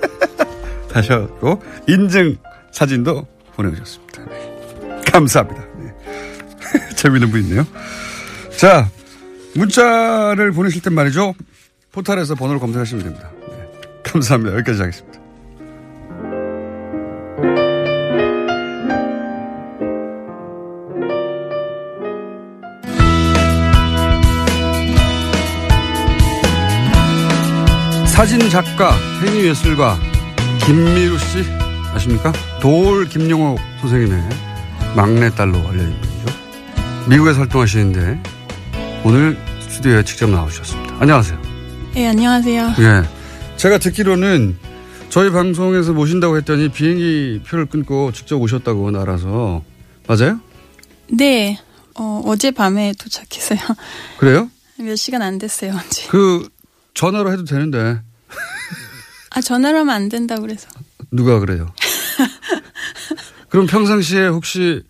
[0.91, 2.37] 다셨고, 인증
[2.73, 4.25] 사진도 보내주셨습니다.
[4.25, 5.03] 네.
[5.13, 5.63] 감사합니다.
[5.79, 5.95] 네.
[6.97, 7.65] 재밌는 분이네요.
[8.57, 8.89] 자,
[9.55, 11.35] 문자를 보내실 땐 말이죠.
[11.93, 13.31] 포털에서 번호를 검색하시면 됩니다.
[13.49, 13.69] 네.
[14.03, 14.57] 감사합니다.
[14.57, 15.21] 여기까지 하겠습니다.
[28.07, 28.93] 사진 작가,
[29.23, 29.99] 행위예술가
[30.65, 31.45] 김미루 씨
[31.93, 32.33] 아십니까?
[32.63, 34.23] 도올 김용호 선생님의
[34.97, 36.37] 막내딸로 알려진 분이죠.
[37.11, 38.36] 미국에서 활동하시는데
[39.05, 40.97] 오늘 스튜디오에 직접 나오셨습니다.
[41.01, 41.41] 안녕하세요.
[41.97, 42.75] 예, 안녕하세요.
[42.81, 43.57] 예.
[43.57, 44.57] 제가 듣기로는
[45.09, 49.63] 저희 방송에서 모신다고 했더니 비행기 표를 끊고 직접 오셨다고 날아서
[50.07, 50.41] 맞아요?
[51.09, 51.59] 네.
[51.95, 53.59] 어, 어젯밤에 도착했어요.
[54.19, 54.51] 그래요?
[54.79, 56.07] 몇 시간 안 됐어요, 언제.
[56.09, 56.47] 그
[56.95, 58.01] 전화로 해도 되는데
[59.31, 60.69] 아, 전화로 하면 안 된다고 그래서.
[61.13, 61.73] 누가 그래요?
[63.49, 64.83] 그럼 평상시에 혹시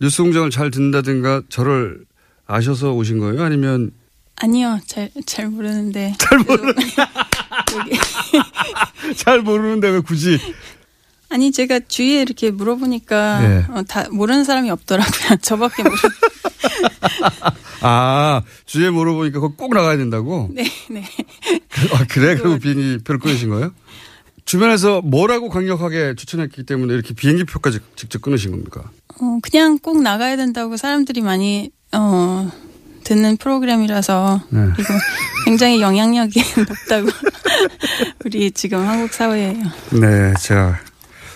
[0.00, 2.04] 뉴스 공장을 잘 듣는다든가 저를
[2.46, 3.42] 아셔서 오신 거예요?
[3.42, 3.90] 아니면
[4.36, 6.14] 아니요, 잘, 잘 모르는데.
[6.18, 6.74] 잘 모르는
[9.16, 10.38] 잘 모르는데 왜 굳이
[11.30, 13.64] 아니, 제가 주위에 이렇게 물어보니까, 네.
[13.70, 15.36] 어, 다, 모르는 사람이 없더라고요.
[15.42, 15.96] 저밖에 모르
[17.80, 20.48] 아 주위에 물어보니까 그거 꼭 나가야 된다고?
[20.52, 21.04] 네, 네.
[21.92, 22.36] 아, 그래?
[22.36, 23.72] 그리고 비행기 표를 끊으신 거예요?
[24.44, 28.90] 주변에서 뭐라고 강력하게 추천했기 때문에 이렇게 비행기 표까지 직접 끊으신 겁니까?
[29.20, 32.50] 어, 그냥 꼭 나가야 된다고 사람들이 많이, 어,
[33.04, 34.68] 듣는 프로그램이라서, 네.
[34.74, 34.94] 그리고
[35.44, 37.08] 굉장히 영향력이 높다고,
[38.24, 39.56] 우리 지금 한국 사회에.
[39.92, 40.80] 네, 자.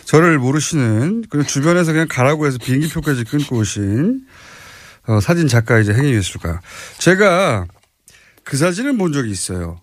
[0.04, 4.22] 저를 모르시는, 그리고 주변에서 그냥 가라고 해서 비행기 표까지 끊고 오신,
[5.06, 6.60] 어, 사진 작가이자 행위 예술가.
[6.98, 7.66] 제가
[8.44, 9.80] 그 사진을 본 적이 있어요.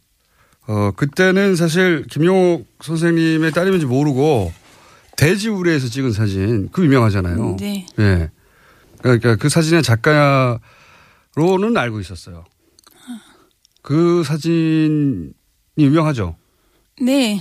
[0.67, 4.51] 어, 그때는 사실 김용옥 선생님의 딸임인지 모르고
[5.15, 7.57] 돼지우리에서 찍은 사진, 그 유명하잖아요.
[7.59, 7.85] 네.
[7.99, 8.29] 예.
[9.05, 10.59] 그러니까 그 사진의 작가로는
[11.75, 12.43] 알고 있었어요.
[13.83, 15.29] 그 사진이
[15.77, 16.35] 유명하죠.
[16.99, 17.39] 네.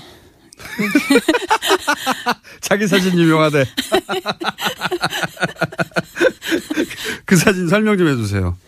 [2.61, 3.65] 자기 사진 유명하대.
[7.25, 8.59] 그 사진 설명 좀 해주세요.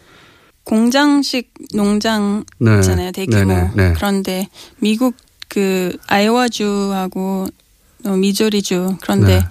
[0.64, 2.76] 공장식 농장 네.
[2.76, 3.12] 있잖아요.
[3.12, 3.44] 대규모.
[3.44, 3.92] 네네, 네.
[3.94, 5.14] 그런데 미국
[5.48, 7.46] 그 아이오와주하고
[8.06, 9.48] 어, 미조리주 그런데 네.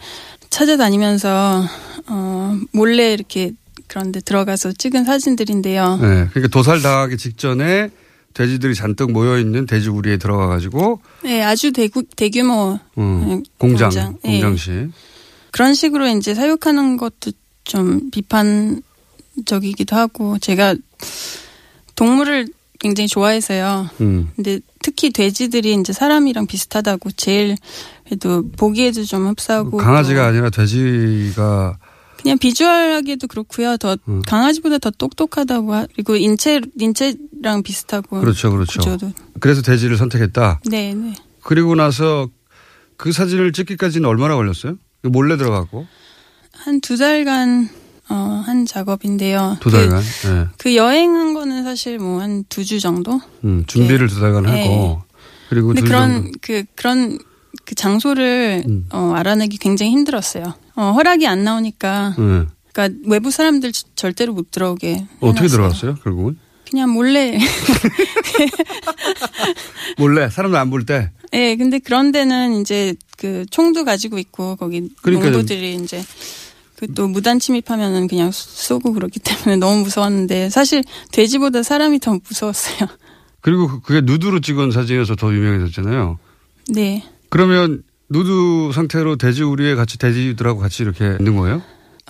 [0.49, 1.63] 찾아다니면서
[2.07, 3.53] 어 몰래 이렇게
[3.87, 5.97] 그런데 들어가서 찍은 사진들인데요.
[5.97, 6.27] 네.
[6.31, 7.89] 그러니까 도살 당하기 직전에
[8.33, 13.89] 돼지들이 잔뜩 모여 있는 돼지 우리에 들어가 가지고 네, 아주 대구, 대규모 음, 네, 공장
[13.89, 14.17] 공장.
[14.25, 14.31] 예.
[14.31, 14.91] 공장식.
[15.51, 17.31] 그런 식으로 이제 사육하는 것도
[17.63, 20.75] 좀 비판적이기도 하고 제가
[21.95, 22.47] 동물을
[22.79, 23.89] 굉장히 좋아해서요.
[24.01, 24.29] 음.
[24.35, 27.55] 근데 특히 돼지들이 이제 사람이랑 비슷하다고 제일
[28.03, 31.77] 그래도 보기에도 좀 흡사하고 강아지가 또 아니라 돼지가
[32.25, 33.77] 그냥 비주얼하기도 그렇고요.
[33.77, 34.23] 더 음.
[34.25, 38.79] 강아지보다 더 똑똑하다고 하, 그리고 인체 인체랑 비슷하고 그렇죠, 그렇죠.
[38.79, 39.11] 구조도.
[39.39, 40.61] 그래서 돼지를 선택했다.
[40.65, 41.13] 네, 네.
[41.43, 42.27] 그리고 나서
[42.97, 44.77] 그 사진을 찍기까지는 얼마나 걸렸어요?
[45.03, 45.85] 몰래 들어가고
[46.53, 47.69] 한 두 달간
[48.09, 49.57] 어, 한 작업인데요.
[49.59, 50.01] 두 그- 달간.
[50.01, 50.47] 네.
[50.57, 53.21] 그 여행한 거는 사실 뭐 한 두 주 정도?
[53.43, 54.63] 음, 준비를 두 달간 네.
[54.63, 55.03] 하고
[55.49, 56.31] 그리고 근데 두 그런 정도.
[56.41, 57.19] 그 그런
[57.65, 58.87] 그 장소를 음.
[58.91, 60.55] 어, 알아내기 굉장히 힘들었어요.
[60.75, 62.45] 어, 허락이 안 나오니까 네.
[62.73, 65.47] 그러니까 외부 사람들 지- 절대로 못 들어오게 어떻게 해놨어요.
[65.49, 65.95] 들어갔어요?
[66.03, 66.37] 결국은
[66.69, 67.37] 그냥 몰래.
[69.97, 71.11] 몰래 사람도 안볼 때.
[71.33, 75.31] 예, 근데 그런 데는 이제 그 총도 가지고 있고 거기 그러니까요.
[75.31, 76.03] 농부들이 이제
[76.77, 80.83] 그 또 무단 침입하면은 그냥 쏘고 그렇기 때문에 너무 무서웠는데 사실
[81.13, 82.89] 돼지보다 사람이 더 무서웠어요.
[83.41, 86.19] 그리고 그- 그게 누드로 찍은 사진에서 더 유명해졌잖아요.
[86.69, 87.03] 네.
[87.29, 91.61] 그러면 누드 상태로 돼지 우리에 같이 돼지들하고 같이 이렇게 있는 거예요?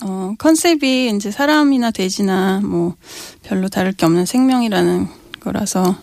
[0.02, 2.96] 어, 컨셉이 이제 사람이나 돼지나 뭐
[3.42, 5.08] 별로 다를 게 없는 생명이라는
[5.40, 5.96] 거라서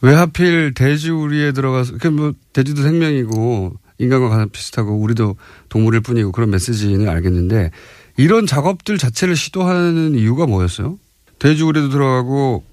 [0.00, 5.36] 왜 하필 돼지 우리에 들어가서 그뭐 돼지도 생명이고 인간과 가장 비슷하고 우리도
[5.68, 7.70] 동물일 뿐이고 그런 메시지는 알겠는데
[8.16, 10.98] 이런 작업들 자체를 시도하는 이유가 뭐였어요?
[11.38, 12.64] 돼지 우리도 들어가고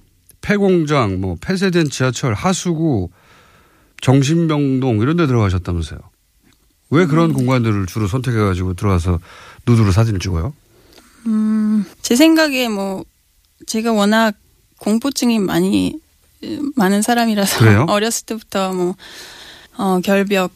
[0.41, 3.10] 폐공장, 뭐 폐쇄된 지하철, 하수구,
[4.02, 5.99] 정신병동 이런 데 들어가셨다면서요?
[6.94, 9.20] 왜 그런 공간들을 주로 선택해가지고 들어가서
[9.66, 10.54] 누드로 사진을 찍어요?
[11.26, 13.04] 음, 제 생각에 뭐
[13.66, 14.36] 제가 워낙
[14.78, 16.00] 공포증이 많이
[16.44, 17.86] 으, 많은 사람이라서 그래요?
[17.90, 18.96] 어렸을 때부터 뭐
[19.76, 20.52] 어, 결벽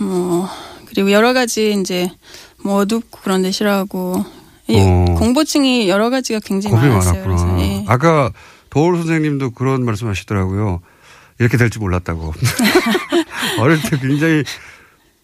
[0.00, 0.48] 뭐
[0.86, 2.10] 그리고 여러 가지 이제
[2.64, 4.24] 뭐 어둡고 그런 데 싫어하고
[4.66, 5.14] 이 어.
[5.18, 7.22] 공포증이 여러 가지가 굉장히 많았어요.
[7.22, 7.84] 그래서 예.
[7.86, 8.32] 아까
[8.70, 10.80] 도울 선생님도 그런 말씀 하시더라고요.
[11.38, 12.32] 이렇게 될줄 몰랐다고.
[13.60, 14.42] 어릴 때 굉장히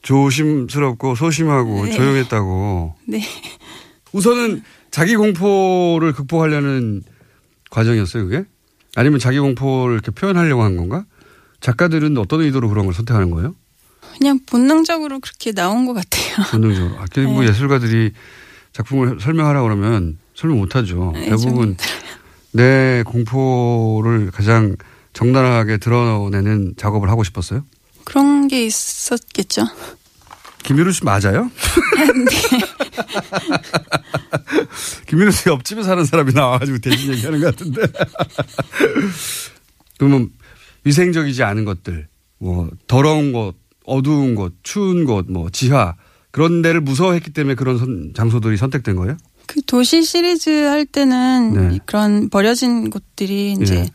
[0.03, 1.93] 조심스럽고 소심하고 네.
[1.93, 2.95] 조용했다고.
[3.07, 3.23] 네.
[4.13, 7.03] 우선은 자기 공포를 극복하려는
[7.71, 8.45] 과정이었어요, 그게?
[8.95, 11.05] 아니면 자기 공포를 이렇게 표현하려고 한 건가?
[11.61, 13.55] 작가들은 어떤 의도로 그런 걸 선택하는 거예요?
[14.19, 16.45] 그냥 본능적으로 그렇게 나온 것 같아요.
[16.51, 17.01] 본능적으로.
[17.01, 17.49] 아, 결국 네.
[17.49, 18.13] 예술가들이
[18.73, 21.13] 작품을 설명하라 그러면 설명 못 하죠.
[21.15, 21.77] 네, 대부분
[22.53, 24.77] 내 공포를 가장
[25.13, 27.65] 적나라하게 드러내는 작업을 하고 싶었어요.
[28.05, 29.63] 그런 게 있었겠죠.
[30.65, 31.51] 김민우 씨 맞아요?
[35.07, 37.83] 김민우 씨 옆집에 사는 사람이 나와가지고 대신 얘기하는 것 같은데.
[39.99, 40.31] 그러면
[40.85, 42.09] 위생적이지 않은 것들,
[42.39, 43.55] 뭐 더러운 것
[43.85, 45.95] 어두운 곳, 추운 곳, 뭐 지하
[46.31, 49.17] 그런 데를 무서워했기 때문에 그런 선- 장소들이 선택된 거예요?
[49.47, 51.79] 그 도시 시리즈 할 때는 네.
[51.85, 53.87] 그런 버려진 곳들이 이제 예.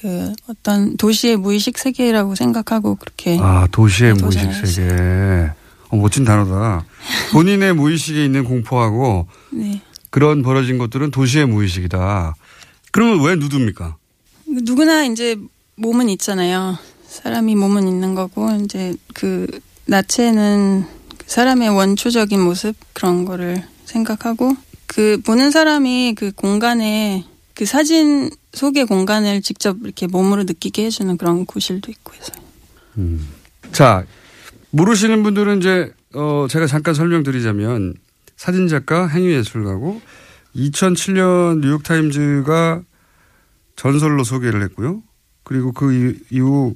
[0.00, 5.50] 그 어떤 도시의 무의식 세계라고 생각하고 그렇게 아 도시의 네, 무의식 세계.
[5.90, 6.84] 어, 멋진 단어다.
[7.32, 9.82] 본인의 무의식에 있는 공포하고 네.
[10.10, 12.34] 그런 벌어진 것들은 도시의 무의식이다.
[12.92, 13.96] 그러면 왜 누드입니까?
[14.46, 15.36] 누구나 이제
[15.76, 16.78] 몸은 있잖아요.
[17.06, 19.46] 사람이 몸은 있는 거고 이제 그
[19.86, 20.84] 나체는
[21.18, 27.24] 그 사람의 원초적인 모습 그런 거를 생각하고 그 보는 사람이 그 공간에
[27.54, 32.32] 그 사진 속의 공간을 직접 이렇게 몸으로 느끼게 해주는 그런 구실도 있고 해서
[33.72, 34.04] 자,
[34.70, 37.94] 모르시는 분들은 이제, 어, 제가 잠깐 설명드리자면,
[38.36, 40.00] 사진작가, 행위예술가고,
[40.56, 42.82] 2007년 뉴욕타임즈가
[43.76, 45.02] 전설로 소개를 했고요.
[45.44, 46.74] 그리고 그 이- 이후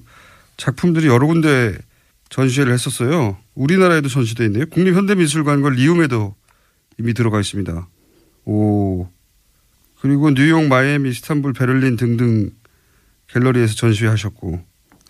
[0.56, 1.76] 작품들이 여러 군데
[2.30, 3.36] 전시회를 했었어요.
[3.54, 4.66] 우리나라에도 전시돼 있네요.
[4.66, 6.34] 국립현대미술관과 리움에도
[6.98, 7.86] 이미 들어가 있습니다.
[8.46, 9.08] 오.
[10.04, 12.50] 그리고 뉴욕, 마이애미, 이스탄불, 베를린 등등
[13.28, 14.62] 갤러리에서 전시하셨고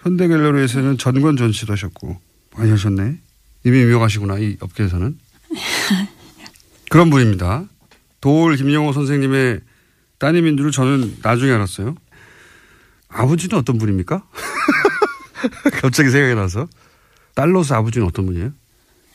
[0.02, 2.16] 현대 갤러리에서는 전권 전시도 하셨고
[2.56, 3.18] 많이 하셨네.
[3.64, 5.18] 이미 유명하시구나 이 업계에서는.
[6.90, 7.64] 그런 분입니다.
[8.20, 9.62] 도올 김영호 선생님의
[10.18, 11.96] 따님인 줄 저는 나중에 알았어요.
[13.08, 14.22] 아버지는 어떤 분입니까?
[15.82, 16.68] 갑자기 생각이 나서.
[17.34, 18.52] 딸로서 아버지는 어떤 분이에요?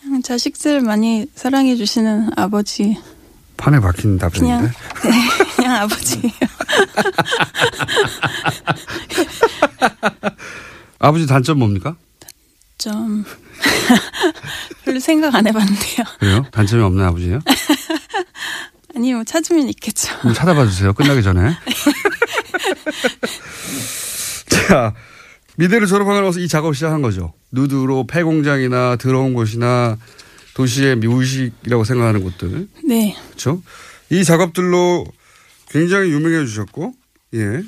[0.01, 2.97] 그냥 자식들 많이 사랑해 주시는 아버지
[3.55, 4.67] 판에 박힌 그냥 답변인데.
[4.67, 6.31] 네, 그냥 아버지예요.
[10.99, 11.95] 아버지 단점 뭡니까?
[12.77, 13.25] 좀
[14.85, 16.05] 별로 생각 안 해봤는데요.
[16.19, 16.45] 그래요?
[16.51, 17.39] 단점이 없는 아버지예요?
[18.95, 20.17] 아니 뭐 찾으면 있겠죠.
[20.21, 20.93] 좀 찾아봐 주세요.
[20.93, 21.55] 끝나기 전에.
[24.47, 24.93] 자,
[25.57, 27.33] 미대를 졸업하고 나서 이 작업을 시작한 거죠.
[27.51, 29.97] 누드로 폐공장이나 더러운 곳이나
[30.53, 32.67] 도시의 무의식이라고 생각하는 곳들.
[32.85, 33.15] 네.
[33.27, 33.61] 그렇죠?
[34.09, 35.05] 이 작업들로
[35.69, 36.93] 굉장히 유명해 주셨고,
[37.35, 37.63] 예.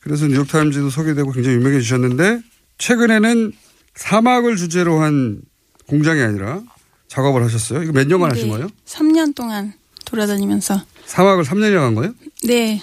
[0.00, 2.40] 그래서 뉴욕타임즈도 소개되고 굉장히 유명해 주셨는데,
[2.78, 3.52] 최근에는
[3.94, 5.40] 사막을 주제로 한
[5.88, 6.62] 공장이 아니라
[7.08, 7.82] 작업을 하셨어요.
[7.82, 8.50] 이거 몇 년간 하신 네.
[8.50, 8.68] 거예요?
[8.86, 9.72] 3년 동안
[10.04, 12.12] 돌아다니면서 사막을 3년이나 한 거예요?
[12.44, 12.82] 네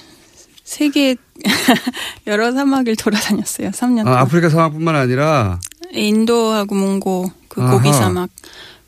[0.64, 1.18] 세계
[2.28, 3.72] 여러 사막을 돌아다녔어요.
[3.72, 4.20] 3년 아, 동안.
[4.20, 5.60] 아프리카 사막뿐만 아니라
[5.92, 7.72] 인도하고 몽고 그 아하.
[7.74, 8.30] 고비 사막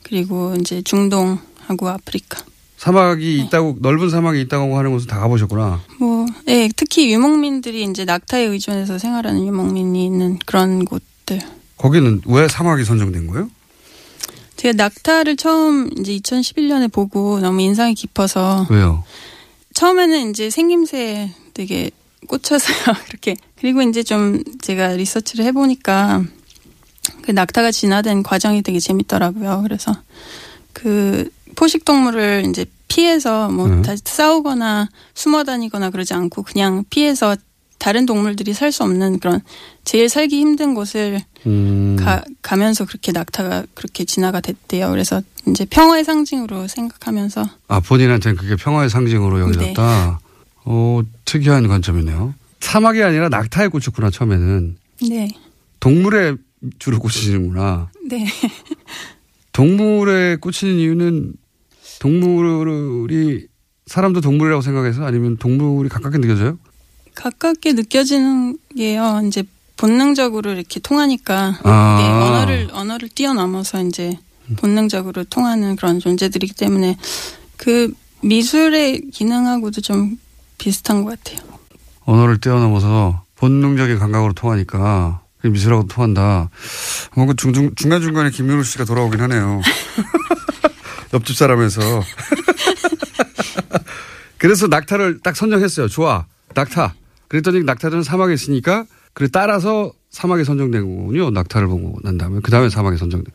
[0.04, 2.42] 그리고 이제 중동하고 아프리카.
[2.84, 5.80] 사막이 있다고 넓은 사막이 있다고 하는 곳은 다 가보셨구나.
[6.00, 11.40] 뭐, 예, 특히 유목민들이 이제 낙타에 의존해서 생활하는 유목민이 있는 그런 곳들.
[11.78, 13.50] 거기는 왜 사막이 선정된 거예요?
[14.58, 19.06] 제가 낙타를 처음 이제 2011년에 보고 너무 인상이 깊어서 왜요?
[19.74, 21.90] 처음에는 이제 생김새에 되게
[22.28, 22.96] 꽂혀서요.
[23.08, 23.38] 그렇게.
[23.62, 26.26] 그리고 이제 좀 제가 리서치를 해보니까
[27.22, 29.62] 그 낙타가 진화된 과정이 되게 재밌더라고요.
[29.64, 29.96] 그래서
[30.74, 33.82] 그 포식 동물을 이제 피해서 뭐 네.
[33.82, 37.36] 다 싸우거나 숨어 다니거나 그러지 않고 그냥 피해서
[37.80, 39.42] 다른 동물들이 살 수 없는 그런
[39.84, 41.98] 제일 살기 힘든 곳을 음.
[42.00, 44.90] 가, 가면서 그렇게 낙타가 그렇게 진화가 됐대요.
[44.92, 49.42] 그래서 이제 평화의 상징으로 생각하면서 아, 본인한테는 그게 평화의 상징으로 네.
[49.44, 50.20] 여겨졌다.
[50.66, 52.34] 어, 특이한 관점이네요.
[52.62, 54.78] 사막이 아니라 낙타에 꽂혔구나, 처음에는.
[55.10, 55.28] 네.
[55.82, 56.36] 동물에
[56.80, 57.90] 주로 꽂히시는구나.
[58.08, 58.26] 네.
[59.52, 61.34] 동물에 꽂히는 이유는
[62.04, 63.48] 동물이
[63.86, 66.60] 사람도 동물이라고 생각해서 아니면 동물이 가깝게 느껴져요?
[67.16, 69.22] 가깝게 느껴지는 게요.
[69.26, 69.44] 이제
[69.78, 71.98] 본능적으로 이렇게 통하니까 아.
[71.98, 74.18] 네, 언어를 언어를 뛰어넘어서 이제
[74.58, 76.98] 본능적으로 통하는 그런 존재들이기 때문에
[77.56, 80.20] 그 미술의 기능하고도 좀
[80.58, 81.48] 비슷한 것 같아요.
[82.02, 86.50] 언어를 뛰어넘어서 본능적인 감각으로 통하니까 그게 미술하고 통한다.
[87.16, 89.62] 뭔가 중중, 중간중간에 김민우 씨가 돌아오긴 하네요.
[91.14, 91.82] 옆집 사람에서.
[94.38, 95.88] 그래서 낙타를 딱 선정했어요.
[95.88, 96.26] 좋아.
[96.56, 96.96] 낙타.
[97.28, 101.30] 그랬더니 낙타들은 사막에 있으니까 그래 따라서 사막에 선정된 거군요.
[101.32, 103.32] 낙타를 보고 난 다음에 그 다음에 사막에 선정된.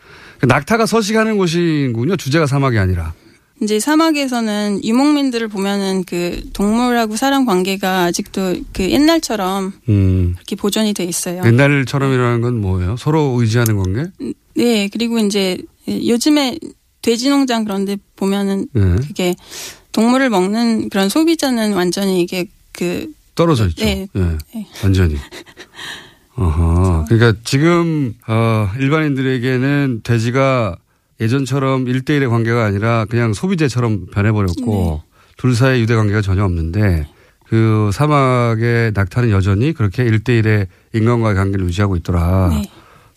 [0.46, 2.16] 낙타가 서식하는 곳이군요.
[2.16, 3.14] 주제가 사막이 아니라.
[3.60, 10.34] 이제 사막에서는 유목민들을 보면은 그 동물하고 사람 관계가 아직도 그 옛날처럼 음.
[10.36, 11.42] 이렇게 보존이 돼 있어요.
[11.44, 12.96] 옛날처럼이라는 건 뭐예요?
[12.96, 14.04] 서로 의지하는 관계?
[14.54, 15.58] 네, 그리고 이제
[15.88, 16.56] 요즘에
[17.08, 18.82] 돼지 농장 그런데 보면은 네.
[18.96, 19.34] 그게
[19.92, 23.82] 동물을 먹는 그런 소비자는 완전히 이게 그 떨어져 있죠.
[23.82, 24.06] 네.
[24.14, 24.66] 예, 네.
[24.84, 25.16] 완전히.
[26.36, 27.06] 어허.
[27.08, 30.76] 그러니까 지금 어, 일반인들에게는 돼지가
[31.18, 35.00] 예전처럼 1대1의 관계가 아니라 그냥 소비재처럼 변해버렸고
[35.38, 37.08] 둘 사이의 유대 관계가 전혀 없는데
[37.46, 42.50] 그 사막의 낙타는 여전히 그렇게 1대1의 인간과의 관계를 유지하고 있더라.
[42.50, 42.70] 네.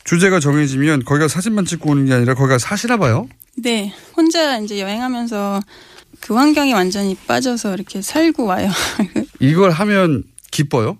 [0.03, 3.27] 주제가 정해지면 거기가 사진만 찍고 오는 게 아니라 거기가 사시나 봐요.
[3.55, 5.61] 네, 혼자 이제 여행하면서
[6.19, 8.69] 그 환경에 완전히 빠져서 이렇게 살고 와요.
[9.39, 10.97] 이걸 하면 기뻐요?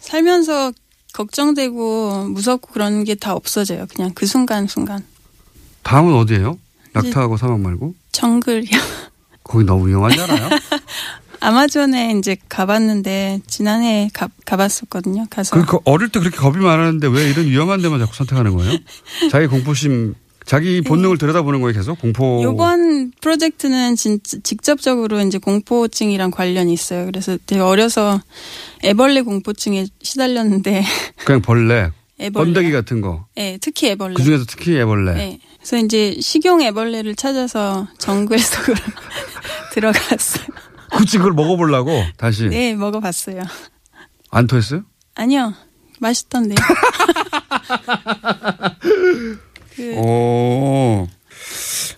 [0.00, 0.72] 살면서
[1.12, 3.86] 걱정되고 무섭고 그런 게 다 없어져요.
[3.94, 5.04] 그냥 그 순간순간.
[5.82, 6.58] 다음은 어디예요?
[6.92, 7.94] 낙타하고 사막 말고?
[8.12, 8.70] 정글이요.
[9.44, 10.48] 거기 너무 위험하지 않아요?
[11.46, 15.26] 아마존에 이제 가봤는데 지난해 가, 가봤었거든요.
[15.30, 18.76] 가서 그, 그 어릴 때 그렇게 겁이 많았는데 왜 이런 위험한 데만 자꾸 선택하는 거예요?
[19.30, 22.00] 자기 공포심, 자기 본능을 들여다보는 거예요, 계속?
[22.00, 22.42] 공포.
[22.42, 27.06] 요번 프로젝트는 진짜 직접적으로 이제 공포증이랑 관련이 있어요.
[27.06, 28.20] 그래서 되게 어려서
[28.82, 30.82] 애벌레 공포증에 시달렸는데,
[31.24, 31.90] 그냥 벌레.
[32.18, 32.44] 애벌레.
[32.44, 33.26] 번데기 같은 거.
[33.36, 34.14] 예, 특히 애벌레.
[34.14, 35.20] 그 중에서 특히 애벌레.
[35.20, 35.38] 예.
[35.58, 38.76] 그래서 이제 식용 애벌레를 찾아서 정글 속으로
[39.74, 40.46] 들어갔어요.
[40.92, 42.48] 굳이 그걸 먹어보려고 다시.
[42.48, 43.42] 네, 먹어봤어요.
[44.30, 44.82] 안 토했어요?
[45.14, 45.54] 아니요,
[46.00, 46.56] 맛있던데요.
[49.74, 51.08] 그 오.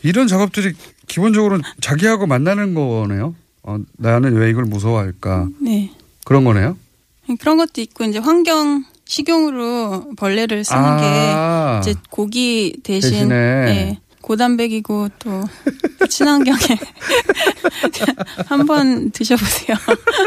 [0.02, 0.72] 이런 작업들이
[1.06, 3.34] 기본적으로 자기하고 만나는 거네요.
[3.62, 5.48] 어, 나는 왜 이걸 무서워할까.
[5.60, 5.90] 네.
[6.24, 6.76] 그런 거네요.
[7.40, 11.80] 그런 것도 있고 이제 환경 식용으로 벌레를 쓰는 아.
[11.82, 13.30] 게 이제 고기 대신.
[13.30, 13.98] 예,
[14.28, 15.42] 고단백이고 또
[16.10, 16.58] 친환경에
[18.46, 19.76] 한번 드셔보세요.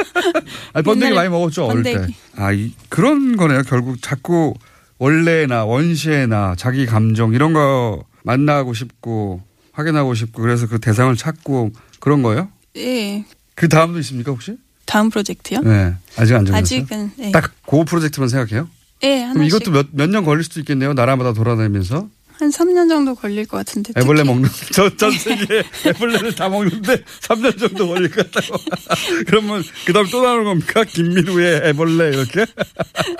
[0.74, 1.94] 아니, 번데기 많이 먹었죠, 어릴 때.
[1.94, 2.16] 번데기.
[2.36, 3.62] 아, 이, 그런 거네요.
[3.62, 4.56] 결국 자꾸
[4.98, 9.42] 원래나 원시나 자기 감정 이런 거 만나고 싶고
[9.72, 12.50] 확인하고 싶고 그래서 그 대상을 찾고 그런 거예요?
[12.78, 13.24] 예.
[13.54, 14.58] 그 다음도 있습니까, 혹시?
[14.86, 15.60] 다음 프로젝트요?
[15.62, 15.94] 네.
[16.18, 16.58] 아직 안 정했어요?
[16.58, 17.32] 아직은 예.
[17.32, 18.68] 딱그 프로젝트만 생각해요?
[19.04, 20.94] 예, 그럼 하나씩 이것도 몇, 몇 년 걸릴 수도 있겠네요.
[20.94, 22.10] 나라마다 돌아다니면서.
[22.42, 23.94] 한 3년 정도 걸릴 것 같은데.
[23.96, 28.58] 애벌레 먹는, 저, 전 세계에 애벌레를 다 먹는데 3년 정도 걸릴 것 같다고.
[29.28, 30.84] 그러면 그 다음 또 나오는 겁니까?
[30.84, 32.48] 김미루의 애벌레 이렇게?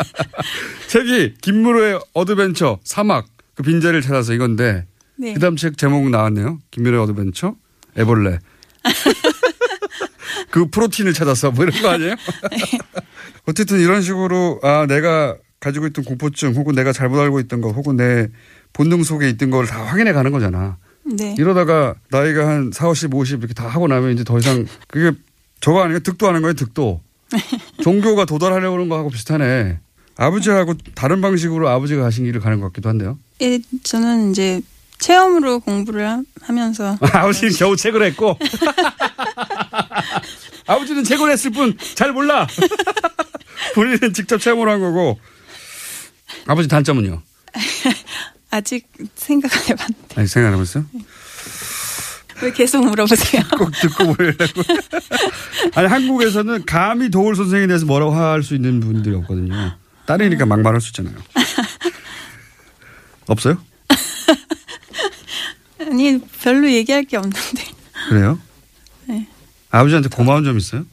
[0.90, 5.36] 책이 김미루의 adventure 사막 그 빈자리를 찾아서 이건데 네.
[5.36, 6.58] 그 다음 책 제목 나왔네요.
[6.72, 7.54] 김미루의 adventure
[8.00, 8.40] 애벌레.
[10.50, 12.16] 그 protein을 찾아서 뭐 이런 거 아니에요?
[13.46, 17.96] 어쨌든 이런 식으로 아 내가 가지고 있던 공포증 혹은 내가 잘못 알고 있던 거 혹은
[17.96, 18.28] 내
[18.74, 20.78] 본능 속에 있던 걸 다 확인해 가는 거잖아.
[21.04, 21.36] 네.
[21.38, 25.18] 이러다가 나이가 한 4, 50, 50 이렇게 다 하고 나면 이제 더 이상 그게
[25.60, 26.00] 저거 아니에요?
[26.00, 27.02] 득도 하는 거예요, 득도.
[27.84, 29.80] 종교가 도달하려고 하는 거하고 비슷하네.
[30.18, 33.18] 아버지하고 다른 방식으로 아버지가 가신 길을 가는 것 같기도 한데요.
[33.42, 34.62] 예, 저는 이제
[35.00, 38.38] 체험으로 공부를 하- 하면서 아버지는 겨우 책을 했고.
[40.68, 42.48] 아버지는 책을 했을 뿐 잘 몰라.
[43.76, 45.20] 본인은 직접 체험을 한 거고.
[46.48, 47.22] 아버지 단점은요?
[48.52, 50.86] 아직 생각 안 해봤는데 아니, 생각 안 해봤어요?
[52.44, 53.44] 왜 계속 물어보세요?
[53.58, 54.44] 꼭 듣고 보려고.
[55.76, 59.78] 아니, 한국에서는 감히 도울 선생에 대해서 뭐라고 할 수 있는 분들이 없거든요.
[60.08, 61.16] 딸이니까 막 말할 수 있잖아요.
[63.28, 63.58] 없어요?
[65.80, 67.64] 아니 별로 얘기할 게 없는데
[68.10, 68.40] 그래요?
[69.06, 69.28] 네.
[69.70, 70.86] 아버지한테 고마운 점 있어요?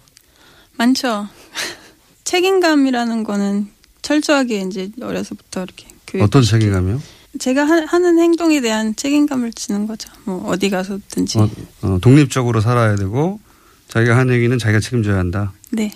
[0.76, 1.28] 많죠.
[2.24, 3.68] 책임감이라는 거는
[4.02, 6.22] 철저하게 이제 어려서부터 이렇게 교육.
[6.24, 7.00] 어떤 책임감이요?
[7.38, 10.10] 제가 하, 하는 행동에 대한 책임감을 지는 거죠.
[10.24, 11.38] 뭐 어디 가서든지.
[11.38, 11.50] 어,
[11.82, 13.40] 어, 독립적으로 살아야 되고
[13.88, 15.52] 자기가 한 얘기는 자기가 책임져야 한다.
[15.70, 15.92] 네.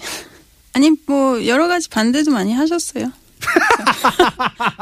[0.73, 3.11] 아니 뭐 여러 가지 반대도 많이 하셨어요.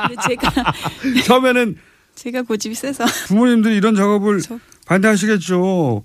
[0.08, 0.72] 근데 제가
[1.26, 1.76] 처음에는
[2.14, 4.40] 제가 고집이 세서 부모님들이 이런 작업을
[4.86, 6.04] 반대하시겠죠.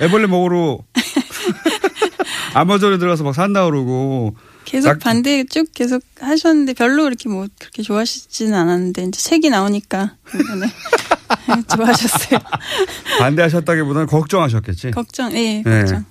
[0.00, 0.78] 애벌레 먹으러
[2.54, 7.82] 아마존에 들어가서 막 산다 그러고 계속 낙- 반대 쭉 계속 하셨는데 별로 그렇게 뭐 그렇게
[7.82, 10.66] 좋아하시지는 않았는데 이제 책이 나오니까 이번에
[11.74, 12.38] 좋아하셨어요.
[13.18, 14.90] 반대하셨다기보다는 걱정하셨겠지.
[14.92, 15.78] 걱정, 예, 네.
[15.80, 16.04] 걱정.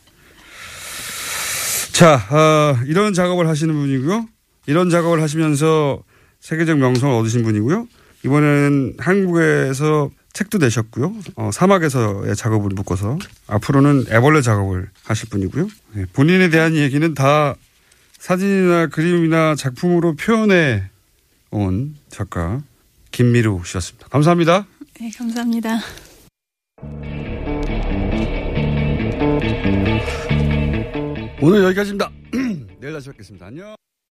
[1.94, 4.28] 자, 어, 이런 작업을 하시는 분이고요.
[4.68, 6.02] 이런 작업을 하시면서
[6.40, 7.88] 세계적 명성을 얻으신 분이고요.
[8.26, 11.14] 이번에는 한국에서 책도 내셨고요.
[11.36, 15.68] 어, 사막에서의 작업을 묶어서 앞으로는 애벌레 작업을 하실 분이고요.
[15.94, 17.56] 네, 본인에 대한 얘기는 다
[18.22, 20.84] 사진이나 그림이나 작품으로 표현해
[21.50, 22.62] 온 작가
[23.10, 24.10] 김미루 씨였습니다.
[24.10, 24.68] 감사합니다.
[25.00, 25.80] 네, 감사합니다.
[31.42, 32.12] 오늘 여기까지입니다.
[32.80, 33.48] 내일 다시 뵙겠습니다.
[33.48, 33.76] 안녕.